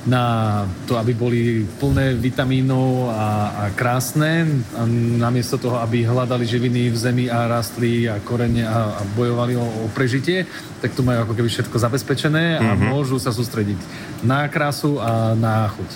na 0.07 0.63
to, 0.87 0.95
aby 0.95 1.11
boli 1.11 1.67
plné 1.77 2.15
vitamínov 2.15 3.11
a, 3.11 3.27
a 3.51 3.63
krásne, 3.75 4.47
a 4.73 4.87
namiesto 5.19 5.59
toho, 5.59 5.83
aby 5.83 6.07
hľadali 6.07 6.47
živiny 6.47 6.87
v 6.87 6.97
zemi 6.97 7.25
a 7.27 7.51
rastli 7.51 8.07
a 8.07 8.23
korene 8.23 8.63
a, 8.63 8.97
a 8.97 9.01
bojovali 9.19 9.59
o, 9.59 9.67
o 9.67 9.85
prežitie, 9.91 10.47
tak 10.79 10.95
tu 10.95 11.03
majú 11.03 11.27
ako 11.27 11.33
keby 11.35 11.49
všetko 11.51 11.75
zabezpečené 11.75 12.55
a 12.55 12.73
mm-hmm. 12.73 12.87
môžu 12.87 13.19
sa 13.19 13.35
sústrediť 13.35 13.77
na 14.23 14.47
krásu 14.47 14.95
a 15.03 15.35
na 15.35 15.67
chuť. 15.75 15.89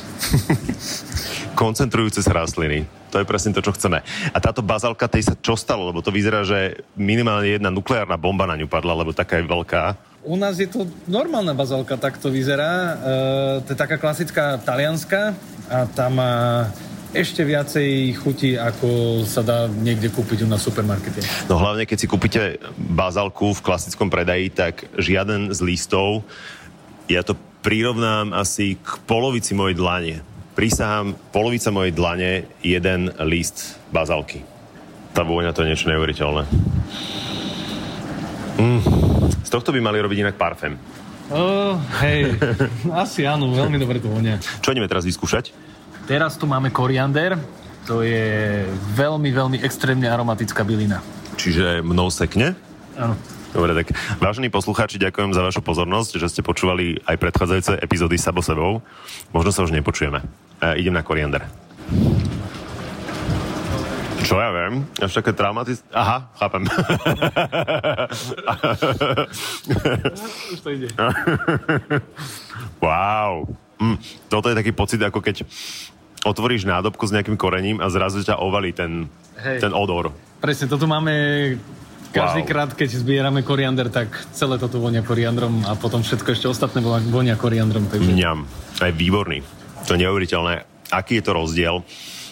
Koncentrujúce 1.62 2.20
sa 2.20 2.36
rastliny. 2.36 2.84
To 3.12 3.20
je 3.20 3.28
presne 3.28 3.52
to, 3.52 3.64
čo 3.64 3.76
chceme. 3.76 4.04
A 4.32 4.38
táto 4.40 4.64
bazálka, 4.64 5.12
tej 5.12 5.32
sa 5.32 5.36
čo 5.36 5.60
stalo? 5.60 5.88
Lebo 5.92 6.00
to 6.00 6.16
vyzerá, 6.16 6.48
že 6.48 6.80
minimálne 6.96 7.60
jedna 7.60 7.68
nukleárna 7.68 8.16
bomba 8.16 8.48
na 8.48 8.56
ňu 8.56 8.72
padla, 8.72 8.96
lebo 8.96 9.12
taká 9.12 9.40
je 9.40 9.52
veľká. 9.52 10.11
U 10.22 10.38
nás 10.38 10.62
je 10.62 10.70
to 10.70 10.86
normálna 11.10 11.58
bazálka, 11.58 11.98
tak 11.98 12.22
to 12.22 12.30
vyzerá. 12.30 12.72
E, 12.72 12.94
to 13.66 13.74
je 13.74 13.78
taká 13.78 13.98
klasická 13.98 14.62
talianská 14.62 15.34
a 15.66 15.90
tam 15.90 16.22
má 16.22 16.70
ešte 17.12 17.44
viacej 17.44 18.16
chutí, 18.22 18.56
ako 18.56 19.22
sa 19.28 19.44
dá 19.44 19.68
niekde 19.68 20.14
kúpiť 20.14 20.48
na 20.48 20.56
supermarkete. 20.56 21.26
No 21.52 21.60
hlavne, 21.60 21.84
keď 21.84 21.98
si 22.00 22.08
kúpite 22.08 22.62
bazálku 22.78 23.52
v 23.52 23.66
klasickom 23.66 24.08
predaji, 24.08 24.54
tak 24.54 24.88
žiaden 24.96 25.52
z 25.52 25.60
listov, 25.66 26.24
ja 27.12 27.26
to 27.26 27.36
prirovnám 27.66 28.32
asi 28.32 28.80
k 28.80 28.90
polovici 29.10 29.52
mojej 29.58 29.76
dlane. 29.76 30.16
Prisahám, 30.56 31.18
polovica 31.34 31.74
mojej 31.74 31.92
dlane, 31.92 32.32
jeden 32.64 33.12
list 33.28 33.76
bazálky. 33.92 34.46
Tá 35.12 35.28
vôňa 35.28 35.52
to 35.52 35.66
je 35.66 35.70
niečo 35.74 35.92
neuveriteľné. 35.92 36.44
Mm. 38.62 39.21
Z 39.52 39.60
tohto 39.60 39.76
by 39.76 39.84
mali 39.84 40.00
robiť 40.00 40.24
inak 40.24 40.40
parfém. 40.40 40.80
Oh, 41.28 41.76
hej, 42.00 42.40
asi 43.04 43.28
áno, 43.28 43.52
veľmi 43.52 43.76
dobre 43.76 44.00
to 44.00 44.08
vonia. 44.08 44.40
Čo 44.64 44.72
ideme 44.72 44.88
teraz 44.88 45.04
vyskúšať? 45.04 45.52
Teraz 46.08 46.40
tu 46.40 46.48
máme 46.48 46.72
koriander, 46.72 47.36
to 47.84 48.00
je 48.00 48.64
veľmi, 48.96 49.28
veľmi 49.28 49.60
extrémne 49.60 50.08
aromatická 50.08 50.64
bylina. 50.64 51.04
Čiže 51.36 51.84
mnou 51.84 52.08
sekne? 52.08 52.56
Áno. 52.96 53.20
Dobre, 53.52 53.76
tak 53.76 53.92
vážení 54.24 54.48
poslucháči, 54.48 54.96
ďakujem 54.96 55.36
za 55.36 55.44
vašu 55.44 55.60
pozornosť, 55.60 56.24
že 56.24 56.32
ste 56.32 56.48
počúvali 56.48 57.04
aj 57.04 57.20
predchádzajúce 57.20 57.76
epizódy 57.84 58.16
Sabo 58.16 58.40
sebou. 58.40 58.80
Možno 59.36 59.52
sa 59.52 59.68
už 59.68 59.76
nepočujeme. 59.76 60.24
E, 60.64 60.80
idem 60.80 60.96
na 60.96 61.04
koriander. 61.04 61.44
Čo 64.32 64.40
ja 64.40 64.48
viem? 64.56 64.88
Až 64.96 65.12
také 65.12 65.36
traumatické... 65.36 65.84
Aha, 65.92 66.32
chápem. 66.40 66.64
Už 70.56 70.60
to 70.64 70.70
ide. 70.72 70.88
wow. 72.80 73.44
Mm, 73.76 74.00
toto 74.32 74.48
je 74.48 74.56
taký 74.56 74.72
pocit, 74.72 75.04
ako 75.04 75.20
keď 75.20 75.44
otvoríš 76.24 76.64
nádobku 76.64 77.04
s 77.04 77.12
nejakým 77.12 77.36
korením 77.36 77.84
a 77.84 77.92
zrazu 77.92 78.24
ťa 78.24 78.40
ovalí 78.40 78.72
ten, 78.72 79.12
ten 79.36 79.76
odor. 79.76 80.16
Presne, 80.40 80.72
toto 80.72 80.88
máme 80.88 81.12
každý 82.16 82.48
wow. 82.48 82.50
krát, 82.56 82.72
keď 82.72 83.04
zbierame 83.04 83.44
koriander, 83.44 83.92
tak 83.92 84.16
celé 84.32 84.56
toto 84.56 84.80
vonia 84.80 85.04
koriandrom 85.04 85.68
a 85.68 85.76
potom 85.76 86.08
všetko 86.08 86.32
ešte 86.32 86.48
ostatné 86.48 86.80
vonia 87.12 87.36
koriandrom. 87.36 87.92
Takže... 87.92 88.08
Mňam. 88.16 88.48
je 88.80 88.96
výborný. 88.96 89.44
To 89.92 90.00
je 90.00 90.08
neuveriteľné. 90.08 90.64
Aký 90.88 91.20
je 91.20 91.24
to 91.28 91.36
rozdiel, 91.36 91.84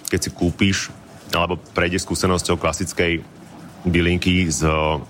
keď 0.07 0.19
si 0.23 0.29
kúpiš 0.31 0.95
alebo 1.33 1.61
prejde 1.75 2.01
skúsenosťou 2.01 2.57
klasickej 2.57 3.21
bylinky 3.85 4.49
z 4.51 4.67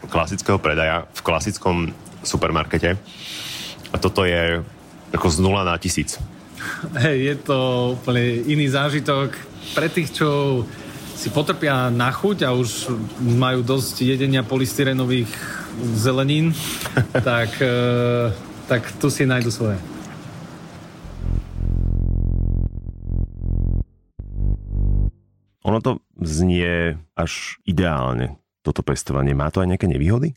klasického 0.09 0.61
predaja 0.61 1.09
v 1.09 1.21
klasickom 1.25 1.89
supermarkete. 2.21 2.99
A 3.89 3.95
toto 3.97 4.27
je 4.27 4.61
ako 5.09 5.27
z 5.29 5.37
0 5.41 5.65
na 5.65 5.75
tisíc. 5.81 6.21
Hej, 6.99 7.17
je 7.33 7.35
to 7.41 7.57
úplne 7.97 8.45
iný 8.45 8.69
zážitok 8.69 9.33
pre 9.73 9.87
tých, 9.89 10.13
čo 10.13 10.61
si 11.19 11.27
potrpia 11.31 11.91
na 11.91 12.11
chuť 12.11 12.47
a 12.47 12.55
už 12.55 12.95
majú 13.19 13.59
dosť 13.63 14.07
jedenia 14.07 14.43
polystyrenových 14.43 15.31
zelenín, 15.95 16.55
tak, 17.11 17.59
eh, 17.59 18.31
tak 18.67 18.87
tu 18.99 19.11
si 19.11 19.27
nájdu 19.27 19.51
svoje. 19.51 19.79
Znie 26.21 26.99
až 27.15 27.57
ideálne, 27.63 28.39
toto 28.61 28.83
pestovanie. 28.83 29.31
Má 29.35 29.49
to 29.49 29.63
aj 29.63 29.75
nejaké 29.75 29.87
nevýhody? 29.87 30.35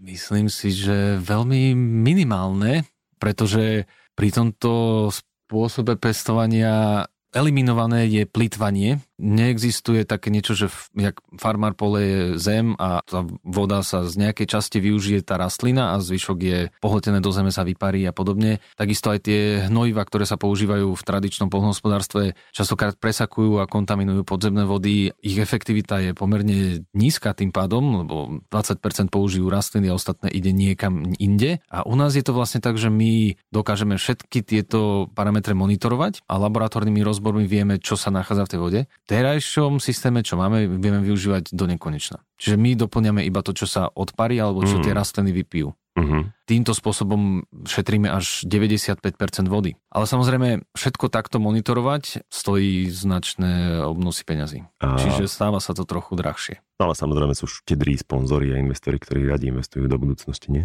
Myslím 0.00 0.48
si, 0.48 0.72
že 0.72 1.20
veľmi 1.20 1.76
minimálne, 1.76 2.88
pretože 3.20 3.84
pri 4.16 4.28
tomto 4.32 4.72
spôsobe 5.12 6.00
pestovania 6.00 7.04
eliminované 7.36 8.08
je 8.08 8.22
plýtvanie. 8.24 9.02
Neexistuje 9.20 10.08
také 10.08 10.32
niečo, 10.32 10.56
že 10.56 10.72
jak 10.96 11.20
farmár 11.36 11.76
poleje 11.76 12.40
zem 12.40 12.72
a 12.80 13.04
tá 13.04 13.20
voda 13.44 13.84
sa 13.84 14.08
z 14.08 14.16
nejakej 14.16 14.48
časti 14.48 14.80
využije 14.80 15.20
tá 15.20 15.36
rastlina 15.36 15.92
a 15.92 16.00
zvyšok 16.00 16.38
je 16.40 16.58
pohltené 16.80 17.20
do 17.20 17.28
zeme 17.28 17.52
sa 17.52 17.60
vyparí 17.60 18.00
a 18.08 18.16
podobne. 18.16 18.64
Takisto 18.80 19.12
aj 19.12 19.28
tie 19.28 19.68
hnojiva, 19.68 20.08
ktoré 20.08 20.24
sa 20.24 20.40
používajú 20.40 20.96
v 20.96 21.02
tradičnom 21.04 21.52
poľnohospodárstve, 21.52 22.32
častokrát 22.56 22.96
presakujú 22.96 23.60
a 23.60 23.68
kontaminujú 23.68 24.24
podzemné 24.24 24.64
vody. 24.64 25.12
Ich 25.20 25.36
efektivita 25.36 26.00
je 26.00 26.10
pomerne 26.16 26.88
nízka 26.96 27.36
tým 27.36 27.52
pádom, 27.52 28.00
lebo 28.00 28.40
20% 28.48 29.12
použijú 29.12 29.52
rastliny 29.52 29.92
a 29.92 29.96
ostatné 30.00 30.32
ide 30.32 30.56
niekam 30.56 31.12
inde. 31.20 31.60
A 31.68 31.84
u 31.84 31.92
nás 31.92 32.16
je 32.16 32.24
to 32.24 32.32
vlastne 32.32 32.64
tak, 32.64 32.80
že 32.80 32.88
my 32.88 33.36
dokážeme 33.52 34.00
všetky 34.00 34.40
tieto 34.40 35.12
parametre 35.12 35.52
monitorovať 35.52 36.24
a 36.24 36.40
laboratórnymi 36.40 37.04
rozbormi 37.04 37.44
vieme, 37.44 37.76
čo 37.76 38.00
sa 38.00 38.08
nachádza 38.08 38.48
v 38.48 38.52
tej 38.56 38.60
vode 38.64 38.80
terajšom 39.10 39.82
systéme, 39.82 40.22
čo 40.22 40.38
máme, 40.38 40.70
vieme 40.78 41.02
využívať 41.02 41.50
do 41.50 41.66
nekonečna. 41.66 42.22
Čiže 42.38 42.54
my 42.54 42.78
doplňame 42.78 43.26
iba 43.26 43.42
to, 43.42 43.50
čo 43.50 43.66
sa 43.66 43.90
odparí 43.90 44.38
alebo 44.38 44.62
čo 44.62 44.78
mm. 44.78 44.84
tie 44.86 44.94
rastliny 44.94 45.34
vypijú. 45.34 45.74
Mm-hmm. 45.98 46.22
Týmto 46.46 46.70
spôsobom 46.70 47.42
šetríme 47.66 48.06
až 48.06 48.46
95% 48.46 49.02
vody. 49.50 49.74
Ale 49.90 50.06
samozrejme, 50.06 50.62
všetko 50.78 51.10
takto 51.10 51.42
monitorovať 51.42 52.30
stojí 52.30 52.86
značné 52.86 53.82
obnosy 53.82 54.22
peňazí. 54.22 54.62
A... 54.78 54.94
Čiže 54.94 55.26
stáva 55.26 55.58
sa 55.58 55.74
to 55.74 55.82
trochu 55.82 56.14
drahšie. 56.14 56.62
Ale 56.78 56.94
samozrejme 56.94 57.34
sú 57.34 57.50
štedrí 57.50 57.98
sponzori 57.98 58.54
a 58.54 58.62
investori, 58.62 59.02
ktorí 59.02 59.26
radi 59.26 59.50
investujú 59.50 59.90
do 59.90 59.98
budúcnosti, 59.98 60.54
nie? 60.54 60.64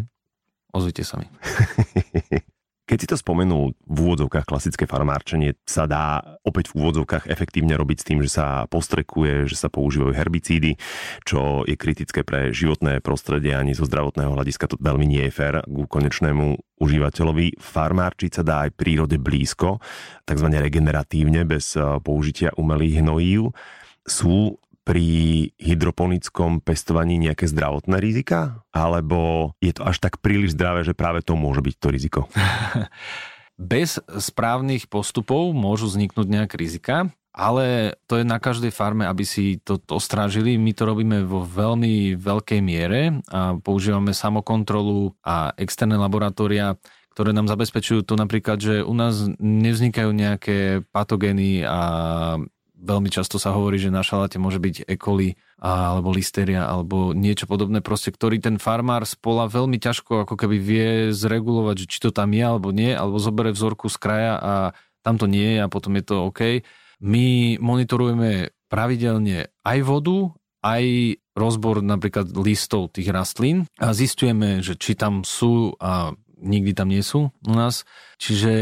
Ozvite 0.69 1.01
sa 1.01 1.17
mi. 1.17 1.25
Keď 2.85 2.97
si 3.01 3.07
to 3.09 3.17
spomenul 3.17 3.73
v 3.89 3.97
úvodzovkách 3.97 4.45
klasické 4.45 4.85
farmárčenie, 4.85 5.57
sa 5.65 5.89
dá 5.89 6.21
opäť 6.45 6.69
v 6.69 6.85
úvodzovkách 6.85 7.25
efektívne 7.25 7.73
robiť 7.73 7.97
s 7.97 8.05
tým, 8.05 8.19
že 8.21 8.29
sa 8.29 8.69
postrekuje, 8.69 9.49
že 9.49 9.57
sa 9.57 9.73
používajú 9.73 10.13
herbicídy, 10.13 10.77
čo 11.25 11.65
je 11.65 11.73
kritické 11.73 12.21
pre 12.21 12.53
životné 12.53 13.01
prostredie 13.01 13.57
ani 13.57 13.73
zo 13.73 13.89
zdravotného 13.89 14.37
hľadiska 14.37 14.69
to 14.69 14.77
veľmi 14.77 15.09
nie 15.09 15.25
je 15.25 15.33
fér 15.33 15.65
ku 15.65 15.89
konečnému 15.89 16.77
užívateľovi. 16.77 17.57
Farmárčiť 17.57 18.31
sa 18.37 18.43
dá 18.45 18.55
aj 18.69 18.77
prírode 18.77 19.17
blízko, 19.17 19.81
takzvané 20.29 20.61
regeneratívne, 20.61 21.41
bez 21.41 21.73
eh, 21.73 21.97
použitia 22.05 22.53
umelých 22.53 23.01
hnojív. 23.01 23.49
Sú 24.05 24.61
pri 24.85 25.07
hydroponickom 25.57 26.61
pestovaní 26.61 27.17
nejaké 27.17 27.49
zdravotné 27.49 27.97
rizika? 27.97 28.61
Alebo 28.69 29.51
je 29.57 29.73
to 29.73 29.81
až 29.81 29.97
tak 29.97 30.21
príliš 30.21 30.53
zdravé, 30.53 30.85
že 30.85 30.93
práve 30.93 31.25
to 31.25 31.33
môže 31.33 31.65
byť 31.65 31.75
to 31.75 31.87
riziko? 31.89 32.19
Bez 33.57 33.97
správnych 34.05 34.85
postupov 34.85 35.57
môžu 35.57 35.89
vzniknúť 35.89 36.27
nejaké 36.27 36.55
rizika, 36.59 37.09
ale 37.35 37.97
to 38.07 38.19
je 38.19 38.23
na 38.23 38.39
každej 38.39 38.71
farme, 38.71 39.03
aby 39.03 39.27
si 39.27 39.59
to 39.59 39.75
ostrážili. 39.91 40.55
My 40.55 40.71
to 40.71 40.87
robíme 40.87 41.27
vo 41.27 41.43
veľmi 41.43 42.15
veľkej 42.15 42.61
miere 42.63 43.19
a 43.27 43.59
používame 43.59 44.15
samokontrolu 44.15 45.11
a 45.19 45.51
externé 45.59 45.99
laboratória, 45.99 46.79
ktoré 47.15 47.31
nám 47.31 47.47
zabezpečujú 47.51 48.03
to 48.07 48.19
napríklad, 48.19 48.59
že 48.59 48.83
u 48.83 48.91
nás 48.95 49.27
nevznikajú 49.39 50.11
nejaké 50.11 50.83
patogény 50.91 51.63
a 51.63 51.79
veľmi 52.85 53.09
často 53.09 53.41
sa 53.41 53.51
hovorí, 53.51 53.81
že 53.81 53.89
na 53.89 54.05
šaláte 54.05 54.37
môže 54.37 54.61
byť 54.61 54.85
E. 54.85 54.95
coli 54.95 55.33
alebo 55.57 56.13
listeria 56.13 56.69
alebo 56.69 57.17
niečo 57.17 57.49
podobné, 57.49 57.81
proste, 57.81 58.13
ktorý 58.13 58.37
ten 58.37 58.61
farmár 58.61 59.09
spola 59.09 59.49
veľmi 59.49 59.81
ťažko 59.81 60.29
ako 60.29 60.35
keby 60.37 60.57
vie 60.61 60.87
zregulovať, 61.09 61.89
či 61.89 61.97
to 61.97 62.13
tam 62.13 62.31
je 62.31 62.45
alebo 62.45 62.69
nie, 62.69 62.93
alebo 62.93 63.17
zobere 63.17 63.49
vzorku 63.49 63.89
z 63.89 63.97
kraja 63.97 64.33
a 64.37 64.53
tam 65.01 65.17
to 65.17 65.25
nie 65.25 65.57
je 65.57 65.59
a 65.65 65.71
potom 65.71 65.97
je 65.97 66.03
to 66.05 66.15
OK. 66.29 66.41
My 67.01 67.57
monitorujeme 67.57 68.53
pravidelne 68.69 69.49
aj 69.65 69.79
vodu, 69.81 70.33
aj 70.65 70.83
rozbor 71.35 71.83
napríklad 71.83 72.31
listov 72.39 72.95
tých 72.95 73.11
rastlín 73.11 73.69
a 73.77 73.91
zistujeme, 73.93 74.63
že 74.63 74.79
či 74.79 74.95
tam 74.97 75.21
sú 75.21 75.75
a 75.77 76.15
nikdy 76.45 76.71
tam 76.77 76.93
nie 76.93 77.01
sú 77.01 77.33
u 77.33 77.53
nás. 77.53 77.83
Čiže 78.21 78.53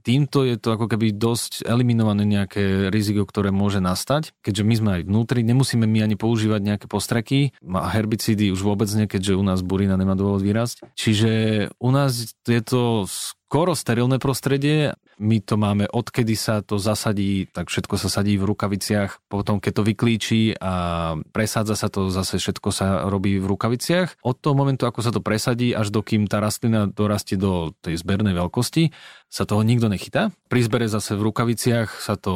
týmto 0.00 0.46
je 0.46 0.56
to 0.56 0.78
ako 0.78 0.86
keby 0.88 1.12
dosť 1.12 1.66
eliminované 1.68 2.24
nejaké 2.24 2.88
riziko, 2.88 3.28
ktoré 3.28 3.52
môže 3.52 3.82
nastať, 3.82 4.32
keďže 4.40 4.62
my 4.64 4.74
sme 4.78 4.90
aj 4.96 5.02
vnútri, 5.04 5.44
nemusíme 5.44 5.84
my 5.84 6.06
ani 6.06 6.16
používať 6.16 6.60
nejaké 6.62 6.86
postreky 6.88 7.52
a 7.60 7.92
herbicídy 7.92 8.48
už 8.54 8.64
vôbec 8.64 8.88
nie, 8.96 9.10
keďže 9.10 9.36
u 9.36 9.44
nás 9.44 9.60
burina 9.60 9.98
nemá 10.00 10.16
dôvod 10.16 10.40
vyrásť. 10.40 10.96
Čiže 10.96 11.30
u 11.76 11.90
nás 11.92 12.32
je 12.46 12.62
to 12.64 13.04
skoro 13.10 13.76
sterilné 13.76 14.16
prostredie. 14.18 14.96
My 15.16 15.40
to 15.40 15.56
máme, 15.56 15.88
odkedy 15.88 16.36
sa 16.36 16.60
to 16.60 16.76
zasadí, 16.76 17.48
tak 17.48 17.72
všetko 17.72 17.96
sa 17.96 18.12
sadí 18.12 18.36
v 18.36 18.44
rukaviciach. 18.52 19.24
Potom, 19.32 19.64
keď 19.64 19.72
to 19.80 19.86
vyklíči 19.88 20.40
a 20.60 21.16
presádza 21.32 21.72
sa 21.72 21.88
to, 21.88 22.12
zase 22.12 22.36
všetko 22.36 22.68
sa 22.68 23.08
robí 23.08 23.40
v 23.40 23.48
rukaviciach. 23.48 24.20
Od 24.20 24.36
toho 24.36 24.52
momentu, 24.52 24.84
ako 24.84 25.00
sa 25.00 25.12
to 25.12 25.24
presadí, 25.24 25.72
až 25.72 25.88
dokým 25.88 26.28
tá 26.28 26.44
rastlina 26.44 26.84
dorastie 26.84 27.40
do 27.40 27.72
tej 27.80 27.96
zbernej 27.96 28.36
veľkosti, 28.36 28.92
sa 29.32 29.48
toho 29.48 29.64
nikto 29.64 29.88
nechytá. 29.88 30.36
Pri 30.52 30.60
zbere 30.62 30.84
zase 30.86 31.16
v 31.16 31.32
rukaviciach 31.32 31.96
sa 31.96 32.20
to 32.20 32.34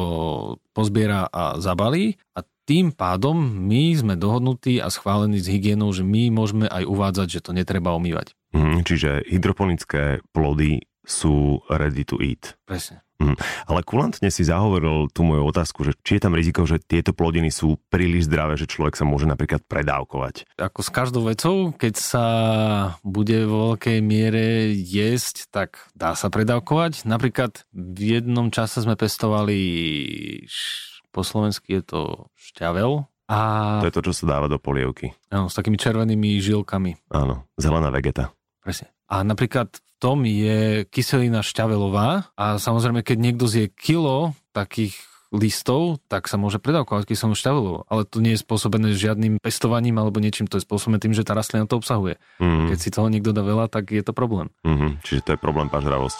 pozbiera 0.73 1.29
a 1.29 1.61
zabalí 1.61 2.17
a 2.33 2.41
tým 2.65 2.93
pádom 2.93 3.35
my 3.67 3.93
sme 3.97 4.13
dohodnutí 4.15 4.79
a 4.79 4.87
schválení 4.87 5.41
s 5.41 5.49
hygienou, 5.49 5.91
že 5.91 6.05
my 6.05 6.31
môžeme 6.31 6.65
aj 6.69 6.87
uvádzať, 6.87 7.27
že 7.27 7.43
to 7.43 7.51
netreba 7.51 7.91
omývať. 7.97 8.37
Mm, 8.55 8.83
čiže 8.87 9.27
hydroponické 9.27 10.23
plody 10.31 10.83
sú 11.05 11.61
ready 11.69 12.05
to 12.05 12.21
eat. 12.21 12.57
Presne. 12.65 13.01
Mm. 13.21 13.37
Ale 13.69 13.85
kulantne 13.85 14.33
si 14.33 14.41
zahovoril 14.41 15.05
tú 15.13 15.21
moju 15.21 15.45
otázku, 15.45 15.85
že 15.85 15.93
či 16.01 16.17
je 16.17 16.25
tam 16.25 16.33
riziko, 16.33 16.65
že 16.65 16.81
tieto 16.81 17.13
plodiny 17.13 17.53
sú 17.53 17.77
príliš 17.93 18.25
zdravé, 18.25 18.57
že 18.57 18.65
človek 18.65 18.97
sa 18.97 19.05
môže 19.05 19.29
napríklad 19.29 19.61
predávkovať. 19.69 20.49
Ako 20.57 20.81
s 20.81 20.89
každou 20.89 21.29
vecou, 21.29 21.69
keď 21.69 21.93
sa 22.01 22.25
bude 23.05 23.45
vo 23.45 23.77
veľkej 23.77 23.97
miere 24.01 24.73
jesť, 24.73 25.53
tak 25.53 25.85
dá 25.93 26.17
sa 26.17 26.33
predávkovať. 26.33 27.05
Napríklad 27.05 27.61
v 27.69 28.17
jednom 28.17 28.49
čase 28.49 28.81
sme 28.81 28.97
pestovali, 28.97 29.59
po 31.13 31.21
slovensky 31.21 31.77
je 31.77 31.83
to 31.85 32.01
šťavel, 32.33 33.05
a... 33.31 33.79
To 33.79 33.87
je 33.87 33.95
to, 33.95 34.11
čo 34.11 34.13
sa 34.13 34.25
dáva 34.27 34.51
do 34.51 34.59
polievky. 34.59 35.15
Áno, 35.31 35.47
s 35.47 35.55
takými 35.55 35.79
červenými 35.79 36.35
žilkami. 36.43 36.99
Áno, 37.15 37.47
zelená 37.55 37.87
vegeta. 37.87 38.35
Presne. 38.59 38.91
A 39.11 39.27
napríklad 39.27 39.75
v 39.75 39.81
tom 39.99 40.23
je 40.23 40.87
kyselina 40.87 41.43
šťavelová 41.43 42.31
a 42.39 42.45
samozrejme, 42.55 43.03
keď 43.03 43.17
niekto 43.19 43.43
zje 43.43 43.67
kilo 43.67 44.31
takých 44.55 44.95
listov, 45.35 45.99
tak 46.07 46.31
sa 46.31 46.39
môže 46.39 46.63
predávkovať 46.63 47.11
kyselinu 47.11 47.35
šťavelovú. 47.35 47.79
Ale 47.91 48.07
to 48.07 48.23
nie 48.23 48.39
je 48.39 48.43
spôsobené 48.43 48.95
žiadnym 48.95 49.43
pestovaním 49.43 49.99
alebo 49.99 50.23
niečím, 50.23 50.47
to 50.47 50.59
je 50.59 50.63
spôsobené 50.63 51.03
tým, 51.03 51.11
že 51.11 51.27
tá 51.27 51.35
rastlina 51.35 51.67
to 51.67 51.75
obsahuje. 51.75 52.19
Mm. 52.39 52.71
Keď 52.71 52.77
si 52.79 52.89
toho 52.91 53.11
niekto 53.11 53.35
dá 53.35 53.43
veľa, 53.43 53.67
tak 53.67 53.91
je 53.91 54.03
to 54.03 54.15
problém. 54.15 54.47
Mm-hmm. 54.63 55.03
Čiže 55.03 55.23
to 55.27 55.31
je 55.35 55.39
problém 55.39 55.67
pažravosť. 55.67 56.19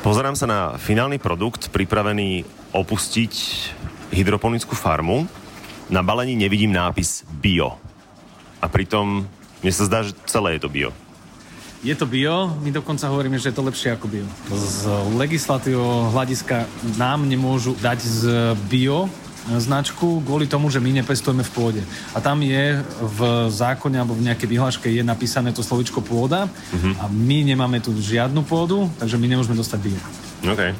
Pozerám 0.00 0.36
sa 0.36 0.48
na 0.48 0.60
finálny 0.80 1.16
produkt, 1.20 1.72
pripravený 1.72 2.44
opustiť 2.72 3.32
hydroponickú 4.16 4.72
farmu. 4.72 5.28
Na 5.92 6.00
balení 6.00 6.36
nevidím 6.36 6.72
nápis 6.72 7.24
bio. 7.28 7.89
A 8.60 8.66
pritom 8.68 9.24
mne 9.60 9.72
sa 9.72 9.84
zdá, 9.88 10.04
že 10.04 10.16
celé 10.24 10.56
je 10.56 10.62
to 10.64 10.70
bio. 10.72 10.90
Je 11.80 11.96
to 11.96 12.04
bio, 12.04 12.52
my 12.60 12.68
dokonca 12.68 13.08
hovoríme, 13.08 13.40
že 13.40 13.52
je 13.52 13.56
to 13.56 13.64
lepšie 13.64 13.96
ako 13.96 14.04
bio. 14.12 14.28
Z 14.52 14.84
legislatívneho 15.16 16.12
hľadiska 16.12 16.68
nám 17.00 17.24
nemôžu 17.24 17.72
dať 17.80 17.98
z 18.04 18.22
bio 18.68 19.08
značku 19.48 20.20
kvôli 20.20 20.44
tomu, 20.44 20.68
že 20.68 20.76
my 20.84 20.92
nepestujeme 21.00 21.40
v 21.40 21.52
pôde. 21.56 21.82
A 22.12 22.20
tam 22.20 22.44
je 22.44 22.84
v 23.00 23.20
zákone 23.48 23.96
alebo 23.96 24.12
v 24.12 24.28
nejakej 24.28 24.48
vyhláške 24.52 24.88
je 24.92 25.00
napísané 25.00 25.56
to 25.56 25.64
slovičko 25.64 26.04
pôda 26.04 26.44
uh-huh. 26.46 26.92
a 27.00 27.08
my 27.08 27.48
nemáme 27.48 27.80
tu 27.80 27.96
žiadnu 27.96 28.44
pôdu, 28.44 28.92
takže 29.00 29.16
my 29.16 29.26
nemôžeme 29.32 29.56
dostať 29.56 29.78
bio. 29.80 30.00
OK. 30.44 30.76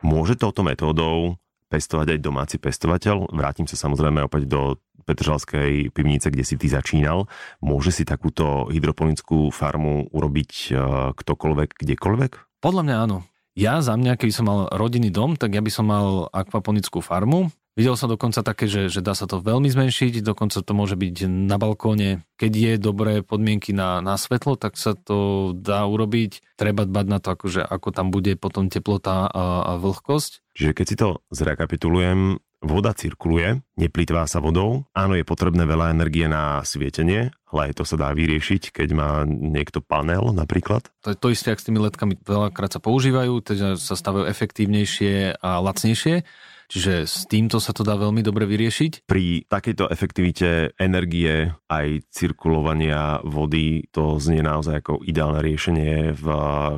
Môže 0.00 0.40
touto 0.40 0.64
metódou 0.64 1.36
pestovať 1.68 2.16
aj 2.16 2.20
domáci 2.22 2.56
pestovateľ? 2.58 3.30
Vrátim 3.34 3.66
sa 3.66 3.78
samozrejme 3.78 4.22
opäť 4.24 4.46
do 4.46 4.78
Petržalskej 5.06 5.94
pivnice, 5.94 6.34
kde 6.34 6.42
si 6.42 6.58
ty 6.58 6.66
začínal. 6.66 7.30
Môže 7.62 7.94
si 7.94 8.02
takúto 8.02 8.66
hydroponickú 8.66 9.54
farmu 9.54 10.10
urobiť 10.10 10.50
e, 10.68 10.70
ktokoľvek, 11.14 11.78
kdekoľvek? 11.78 12.32
Podľa 12.58 12.82
mňa 12.82 12.96
áno. 13.06 13.18
Ja 13.56 13.80
za 13.80 13.96
mňa, 13.96 14.20
keby 14.20 14.32
som 14.34 14.50
mal 14.50 14.68
rodinný 14.68 15.08
dom, 15.08 15.38
tak 15.38 15.54
ja 15.56 15.62
by 15.64 15.70
som 15.72 15.88
mal 15.88 16.28
akvaponickú 16.34 17.00
farmu. 17.00 17.48
Videl 17.76 17.92
som 17.92 18.08
dokonca 18.08 18.40
také, 18.40 18.72
že, 18.72 18.88
že 18.88 19.04
dá 19.04 19.12
sa 19.12 19.28
to 19.28 19.36
veľmi 19.44 19.68
zmenšiť, 19.68 20.24
dokonca 20.24 20.64
to 20.64 20.72
môže 20.72 20.96
byť 20.96 21.28
na 21.28 21.60
balkóne. 21.60 22.24
Keď 22.40 22.52
je 22.56 22.72
dobré 22.80 23.20
podmienky 23.20 23.76
na, 23.76 24.00
na 24.00 24.16
svetlo, 24.16 24.56
tak 24.56 24.80
sa 24.80 24.96
to 24.96 25.52
dá 25.52 25.84
urobiť. 25.84 26.56
Treba 26.56 26.88
dbať 26.88 27.06
na 27.06 27.20
to, 27.20 27.36
akože, 27.36 27.60
ako 27.60 27.88
tam 27.92 28.08
bude 28.08 28.32
potom 28.40 28.72
teplota 28.72 29.28
a, 29.28 29.44
a 29.68 29.72
vlhkosť. 29.76 30.56
Čiže 30.56 30.72
keď 30.72 30.86
si 30.88 30.96
to 30.96 31.20
zrekapitulujem, 31.28 32.40
voda 32.64 32.96
cirkuluje, 32.96 33.60
neplýtvá 33.76 34.24
sa 34.24 34.40
vodou, 34.40 34.88
áno, 34.96 35.12
je 35.12 35.28
potrebné 35.28 35.68
veľa 35.68 35.92
energie 35.92 36.24
na 36.32 36.64
svietenie, 36.64 37.28
ale 37.52 37.60
aj 37.70 37.72
to 37.76 37.84
sa 37.84 38.00
dá 38.00 38.08
vyriešiť, 38.16 38.72
keď 38.72 38.88
má 38.96 39.28
niekto 39.28 39.84
panel 39.84 40.32
napríklad. 40.32 40.88
To 41.04 41.12
je 41.12 41.20
to 41.20 41.28
isté, 41.28 41.52
ak 41.52 41.60
s 41.60 41.68
tými 41.68 41.84
ledkami 41.84 42.16
veľakrát 42.24 42.72
sa 42.72 42.80
používajú, 42.80 43.36
teda 43.44 43.76
sa 43.76 43.92
stavajú 43.92 44.24
efektívnejšie 44.32 45.44
a 45.44 45.60
lacnejšie. 45.60 46.24
Čiže 46.66 47.06
s 47.06 47.24
týmto 47.30 47.62
sa 47.62 47.70
to 47.70 47.86
dá 47.86 47.94
veľmi 47.94 48.22
dobre 48.26 48.46
vyriešiť. 48.46 49.06
Pri 49.06 49.46
takejto 49.46 49.86
efektivite 49.90 50.74
energie 50.78 51.50
aj 51.70 52.06
cirkulovania 52.10 53.22
vody 53.22 53.86
to 53.94 54.18
znie 54.18 54.42
naozaj 54.42 54.82
ako 54.82 55.02
ideálne 55.06 55.42
riešenie 55.42 56.14
v 56.14 56.26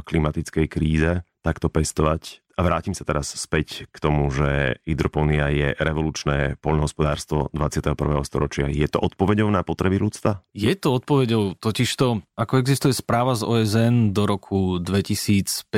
klimatickej 0.04 0.66
kríze 0.68 1.12
takto 1.40 1.72
pestovať 1.72 2.44
a 2.58 2.60
vrátim 2.66 2.90
sa 2.90 3.06
teraz 3.06 3.30
späť 3.38 3.86
k 3.86 3.96
tomu, 4.02 4.26
že 4.34 4.82
hydropónia 4.82 5.46
je 5.54 5.68
revolučné 5.78 6.58
poľnohospodárstvo 6.58 7.54
21. 7.54 7.94
storočia. 8.26 8.66
Je 8.66 8.90
to 8.90 8.98
odpovedou 8.98 9.46
na 9.46 9.62
potreby 9.62 10.02
ľudstva? 10.02 10.42
Je 10.58 10.74
to 10.74 10.98
odpovedou, 10.98 11.54
totižto, 11.54 12.26
ako 12.34 12.52
existuje 12.58 12.90
správa 12.90 13.38
z 13.38 13.46
OSN 13.46 14.10
do 14.10 14.26
roku 14.26 14.82
2050, 14.82 15.70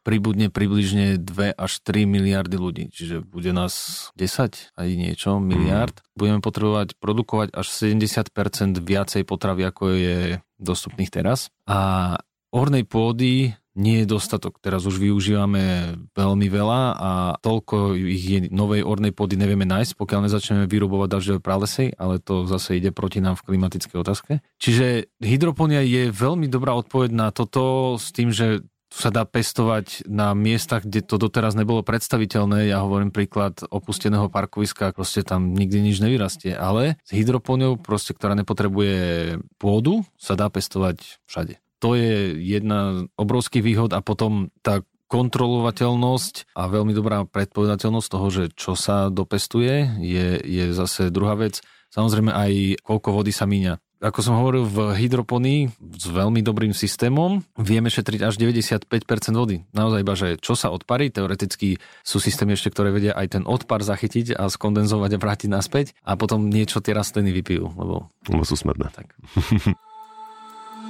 pribudne 0.00 0.48
približne 0.48 1.20
2 1.20 1.52
až 1.52 1.72
3 1.84 2.08
miliardy 2.08 2.56
ľudí. 2.56 2.84
Čiže 2.88 3.20
bude 3.20 3.52
nás 3.52 4.08
10 4.16 4.72
aj 4.72 4.88
niečo 4.96 5.36
miliard. 5.36 6.00
Mm. 6.00 6.04
Budeme 6.16 6.40
potrebovať 6.40 6.96
produkovať 6.96 7.52
až 7.52 7.66
70% 7.68 8.80
viacej 8.80 9.22
potravy, 9.28 9.68
ako 9.68 9.84
je 9.92 10.18
dostupných 10.56 11.12
teraz. 11.12 11.52
A 11.68 12.16
ornej 12.56 12.88
pôdy 12.88 13.52
nie 13.76 14.02
je 14.02 14.10
dostatok. 14.10 14.56
Teraz 14.58 14.88
už 14.88 14.96
využívame 14.96 15.94
veľmi 16.16 16.48
veľa 16.48 16.80
a 16.96 17.10
toľko 17.44 17.92
ich 17.94 18.24
je 18.24 18.38
novej 18.48 18.82
ornej 18.82 19.12
pôdy 19.12 19.36
nevieme 19.36 19.68
nájsť, 19.68 20.00
pokiaľ 20.00 20.26
nezačneme 20.26 20.64
vyrobovať 20.64 21.08
dažďové 21.12 21.40
pralesy, 21.44 21.92
ale 22.00 22.18
to 22.18 22.48
zase 22.48 22.80
ide 22.80 22.90
proti 22.90 23.20
nám 23.20 23.36
v 23.36 23.52
klimatickej 23.52 23.96
otázke. 24.00 24.32
Čiže 24.56 25.12
hydroponia 25.20 25.84
je 25.84 26.08
veľmi 26.08 26.48
dobrá 26.48 26.72
odpoveď 26.74 27.12
na 27.12 27.28
toto 27.30 27.94
s 28.00 28.10
tým, 28.16 28.32
že 28.32 28.64
sa 28.96 29.12
dá 29.12 29.28
pestovať 29.28 30.08
na 30.08 30.32
miestach, 30.32 30.80
kde 30.86 31.04
to 31.04 31.20
doteraz 31.20 31.52
nebolo 31.52 31.84
predstaviteľné. 31.84 32.72
Ja 32.72 32.80
hovorím 32.80 33.12
príklad 33.12 33.60
opusteného 33.68 34.32
parkoviska, 34.32 34.96
proste 34.96 35.20
tam 35.20 35.52
nikdy 35.52 35.84
nič 35.84 36.00
nevyrastie. 36.00 36.56
Ale 36.56 36.96
s 37.04 37.12
hydropóniou, 37.12 37.76
proste, 37.76 38.16
ktorá 38.16 38.32
nepotrebuje 38.38 39.36
pôdu, 39.60 40.00
sa 40.16 40.32
dá 40.32 40.48
pestovať 40.48 41.20
všade 41.28 41.60
to 41.78 41.96
je 41.98 42.36
jedna 42.40 43.06
obrovský 43.16 43.60
výhod 43.60 43.92
a 43.92 44.00
potom 44.00 44.48
tá 44.64 44.80
kontrolovateľnosť 45.06 46.58
a 46.58 46.66
veľmi 46.66 46.90
dobrá 46.90 47.22
predpovedateľnosť 47.30 48.08
toho, 48.10 48.26
že 48.30 48.44
čo 48.58 48.74
sa 48.74 49.06
dopestuje, 49.06 50.02
je, 50.02 50.42
je 50.42 50.64
zase 50.74 51.14
druhá 51.14 51.38
vec. 51.38 51.62
Samozrejme 51.94 52.34
aj 52.34 52.82
koľko 52.82 53.14
vody 53.14 53.30
sa 53.30 53.46
míňa. 53.46 53.78
Ako 53.96 54.20
som 54.20 54.36
hovoril, 54.36 54.68
v 54.68 54.92
hydroponii 54.92 55.72
s 55.96 56.06
veľmi 56.12 56.44
dobrým 56.44 56.76
systémom 56.76 57.40
vieme 57.56 57.88
šetriť 57.88 58.28
až 58.28 58.36
95% 58.36 58.92
vody. 59.32 59.64
Naozaj 59.72 60.00
iba, 60.04 60.14
že 60.14 60.28
čo 60.36 60.52
sa 60.52 60.68
odparí, 60.68 61.08
teoreticky 61.08 61.80
sú 62.04 62.20
systémy 62.20 62.60
ešte, 62.60 62.68
ktoré 62.68 62.92
vedia 62.92 63.16
aj 63.16 63.40
ten 63.40 63.44
odpar 63.48 63.80
zachytiť 63.80 64.36
a 64.36 64.52
skondenzovať 64.52 65.16
a 65.16 65.22
vrátiť 65.22 65.48
naspäť 65.48 65.96
a 66.04 66.12
potom 66.20 66.52
niečo 66.52 66.84
tie 66.84 66.92
rastliny 66.92 67.32
vypijú. 67.40 67.72
Lebo, 67.72 68.12
lebo 68.28 68.44
sú 68.44 68.60
smedné. 68.60 68.92
Tak. 68.92 69.16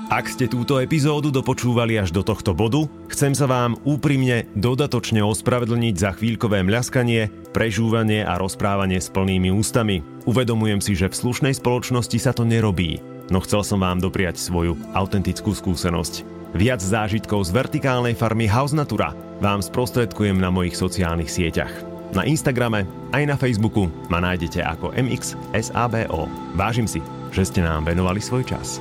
Ak 0.06 0.30
ste 0.30 0.46
túto 0.46 0.78
epizódu 0.78 1.34
dopočúvali 1.34 1.98
až 1.98 2.14
do 2.14 2.22
tohto 2.22 2.54
bodu, 2.54 2.86
chcem 3.10 3.34
sa 3.34 3.50
vám 3.50 3.74
úprimne 3.82 4.46
dodatočne 4.54 5.18
ospravedlniť 5.18 5.94
za 5.98 6.14
chvíľkové 6.14 6.62
mľaskanie, 6.62 7.26
prežúvanie 7.50 8.22
a 8.22 8.38
rozprávanie 8.38 9.02
s 9.02 9.10
plnými 9.10 9.50
ústami. 9.50 10.06
Uvedomujem 10.22 10.78
si, 10.78 10.94
že 10.94 11.10
v 11.10 11.18
slušnej 11.26 11.58
spoločnosti 11.58 12.22
sa 12.22 12.30
to 12.30 12.46
nerobí, 12.46 13.02
no 13.34 13.42
chcel 13.42 13.66
som 13.66 13.82
vám 13.82 13.98
dopriať 13.98 14.38
svoju 14.38 14.78
autentickú 14.94 15.50
skúsenosť. 15.50 16.22
Viac 16.54 16.78
zážitkov 16.78 17.42
z 17.42 17.50
vertikálnej 17.50 18.14
farmy 18.14 18.46
House 18.46 18.78
Natura 18.78 19.10
vám 19.42 19.58
sprostredkujem 19.58 20.38
na 20.38 20.54
mojich 20.54 20.78
sociálnych 20.78 21.34
sieťach. 21.34 21.74
Na 22.14 22.22
Instagrame 22.22 22.86
aj 23.10 23.26
na 23.26 23.34
Facebooku 23.34 23.90
ma 24.06 24.22
nájdete 24.22 24.62
ako 24.62 24.94
MXSABO. 24.94 26.30
Vážim 26.54 26.86
si, 26.86 27.02
že 27.34 27.42
ste 27.42 27.66
nám 27.66 27.90
venovali 27.90 28.22
svoj 28.22 28.46
čas. 28.46 28.78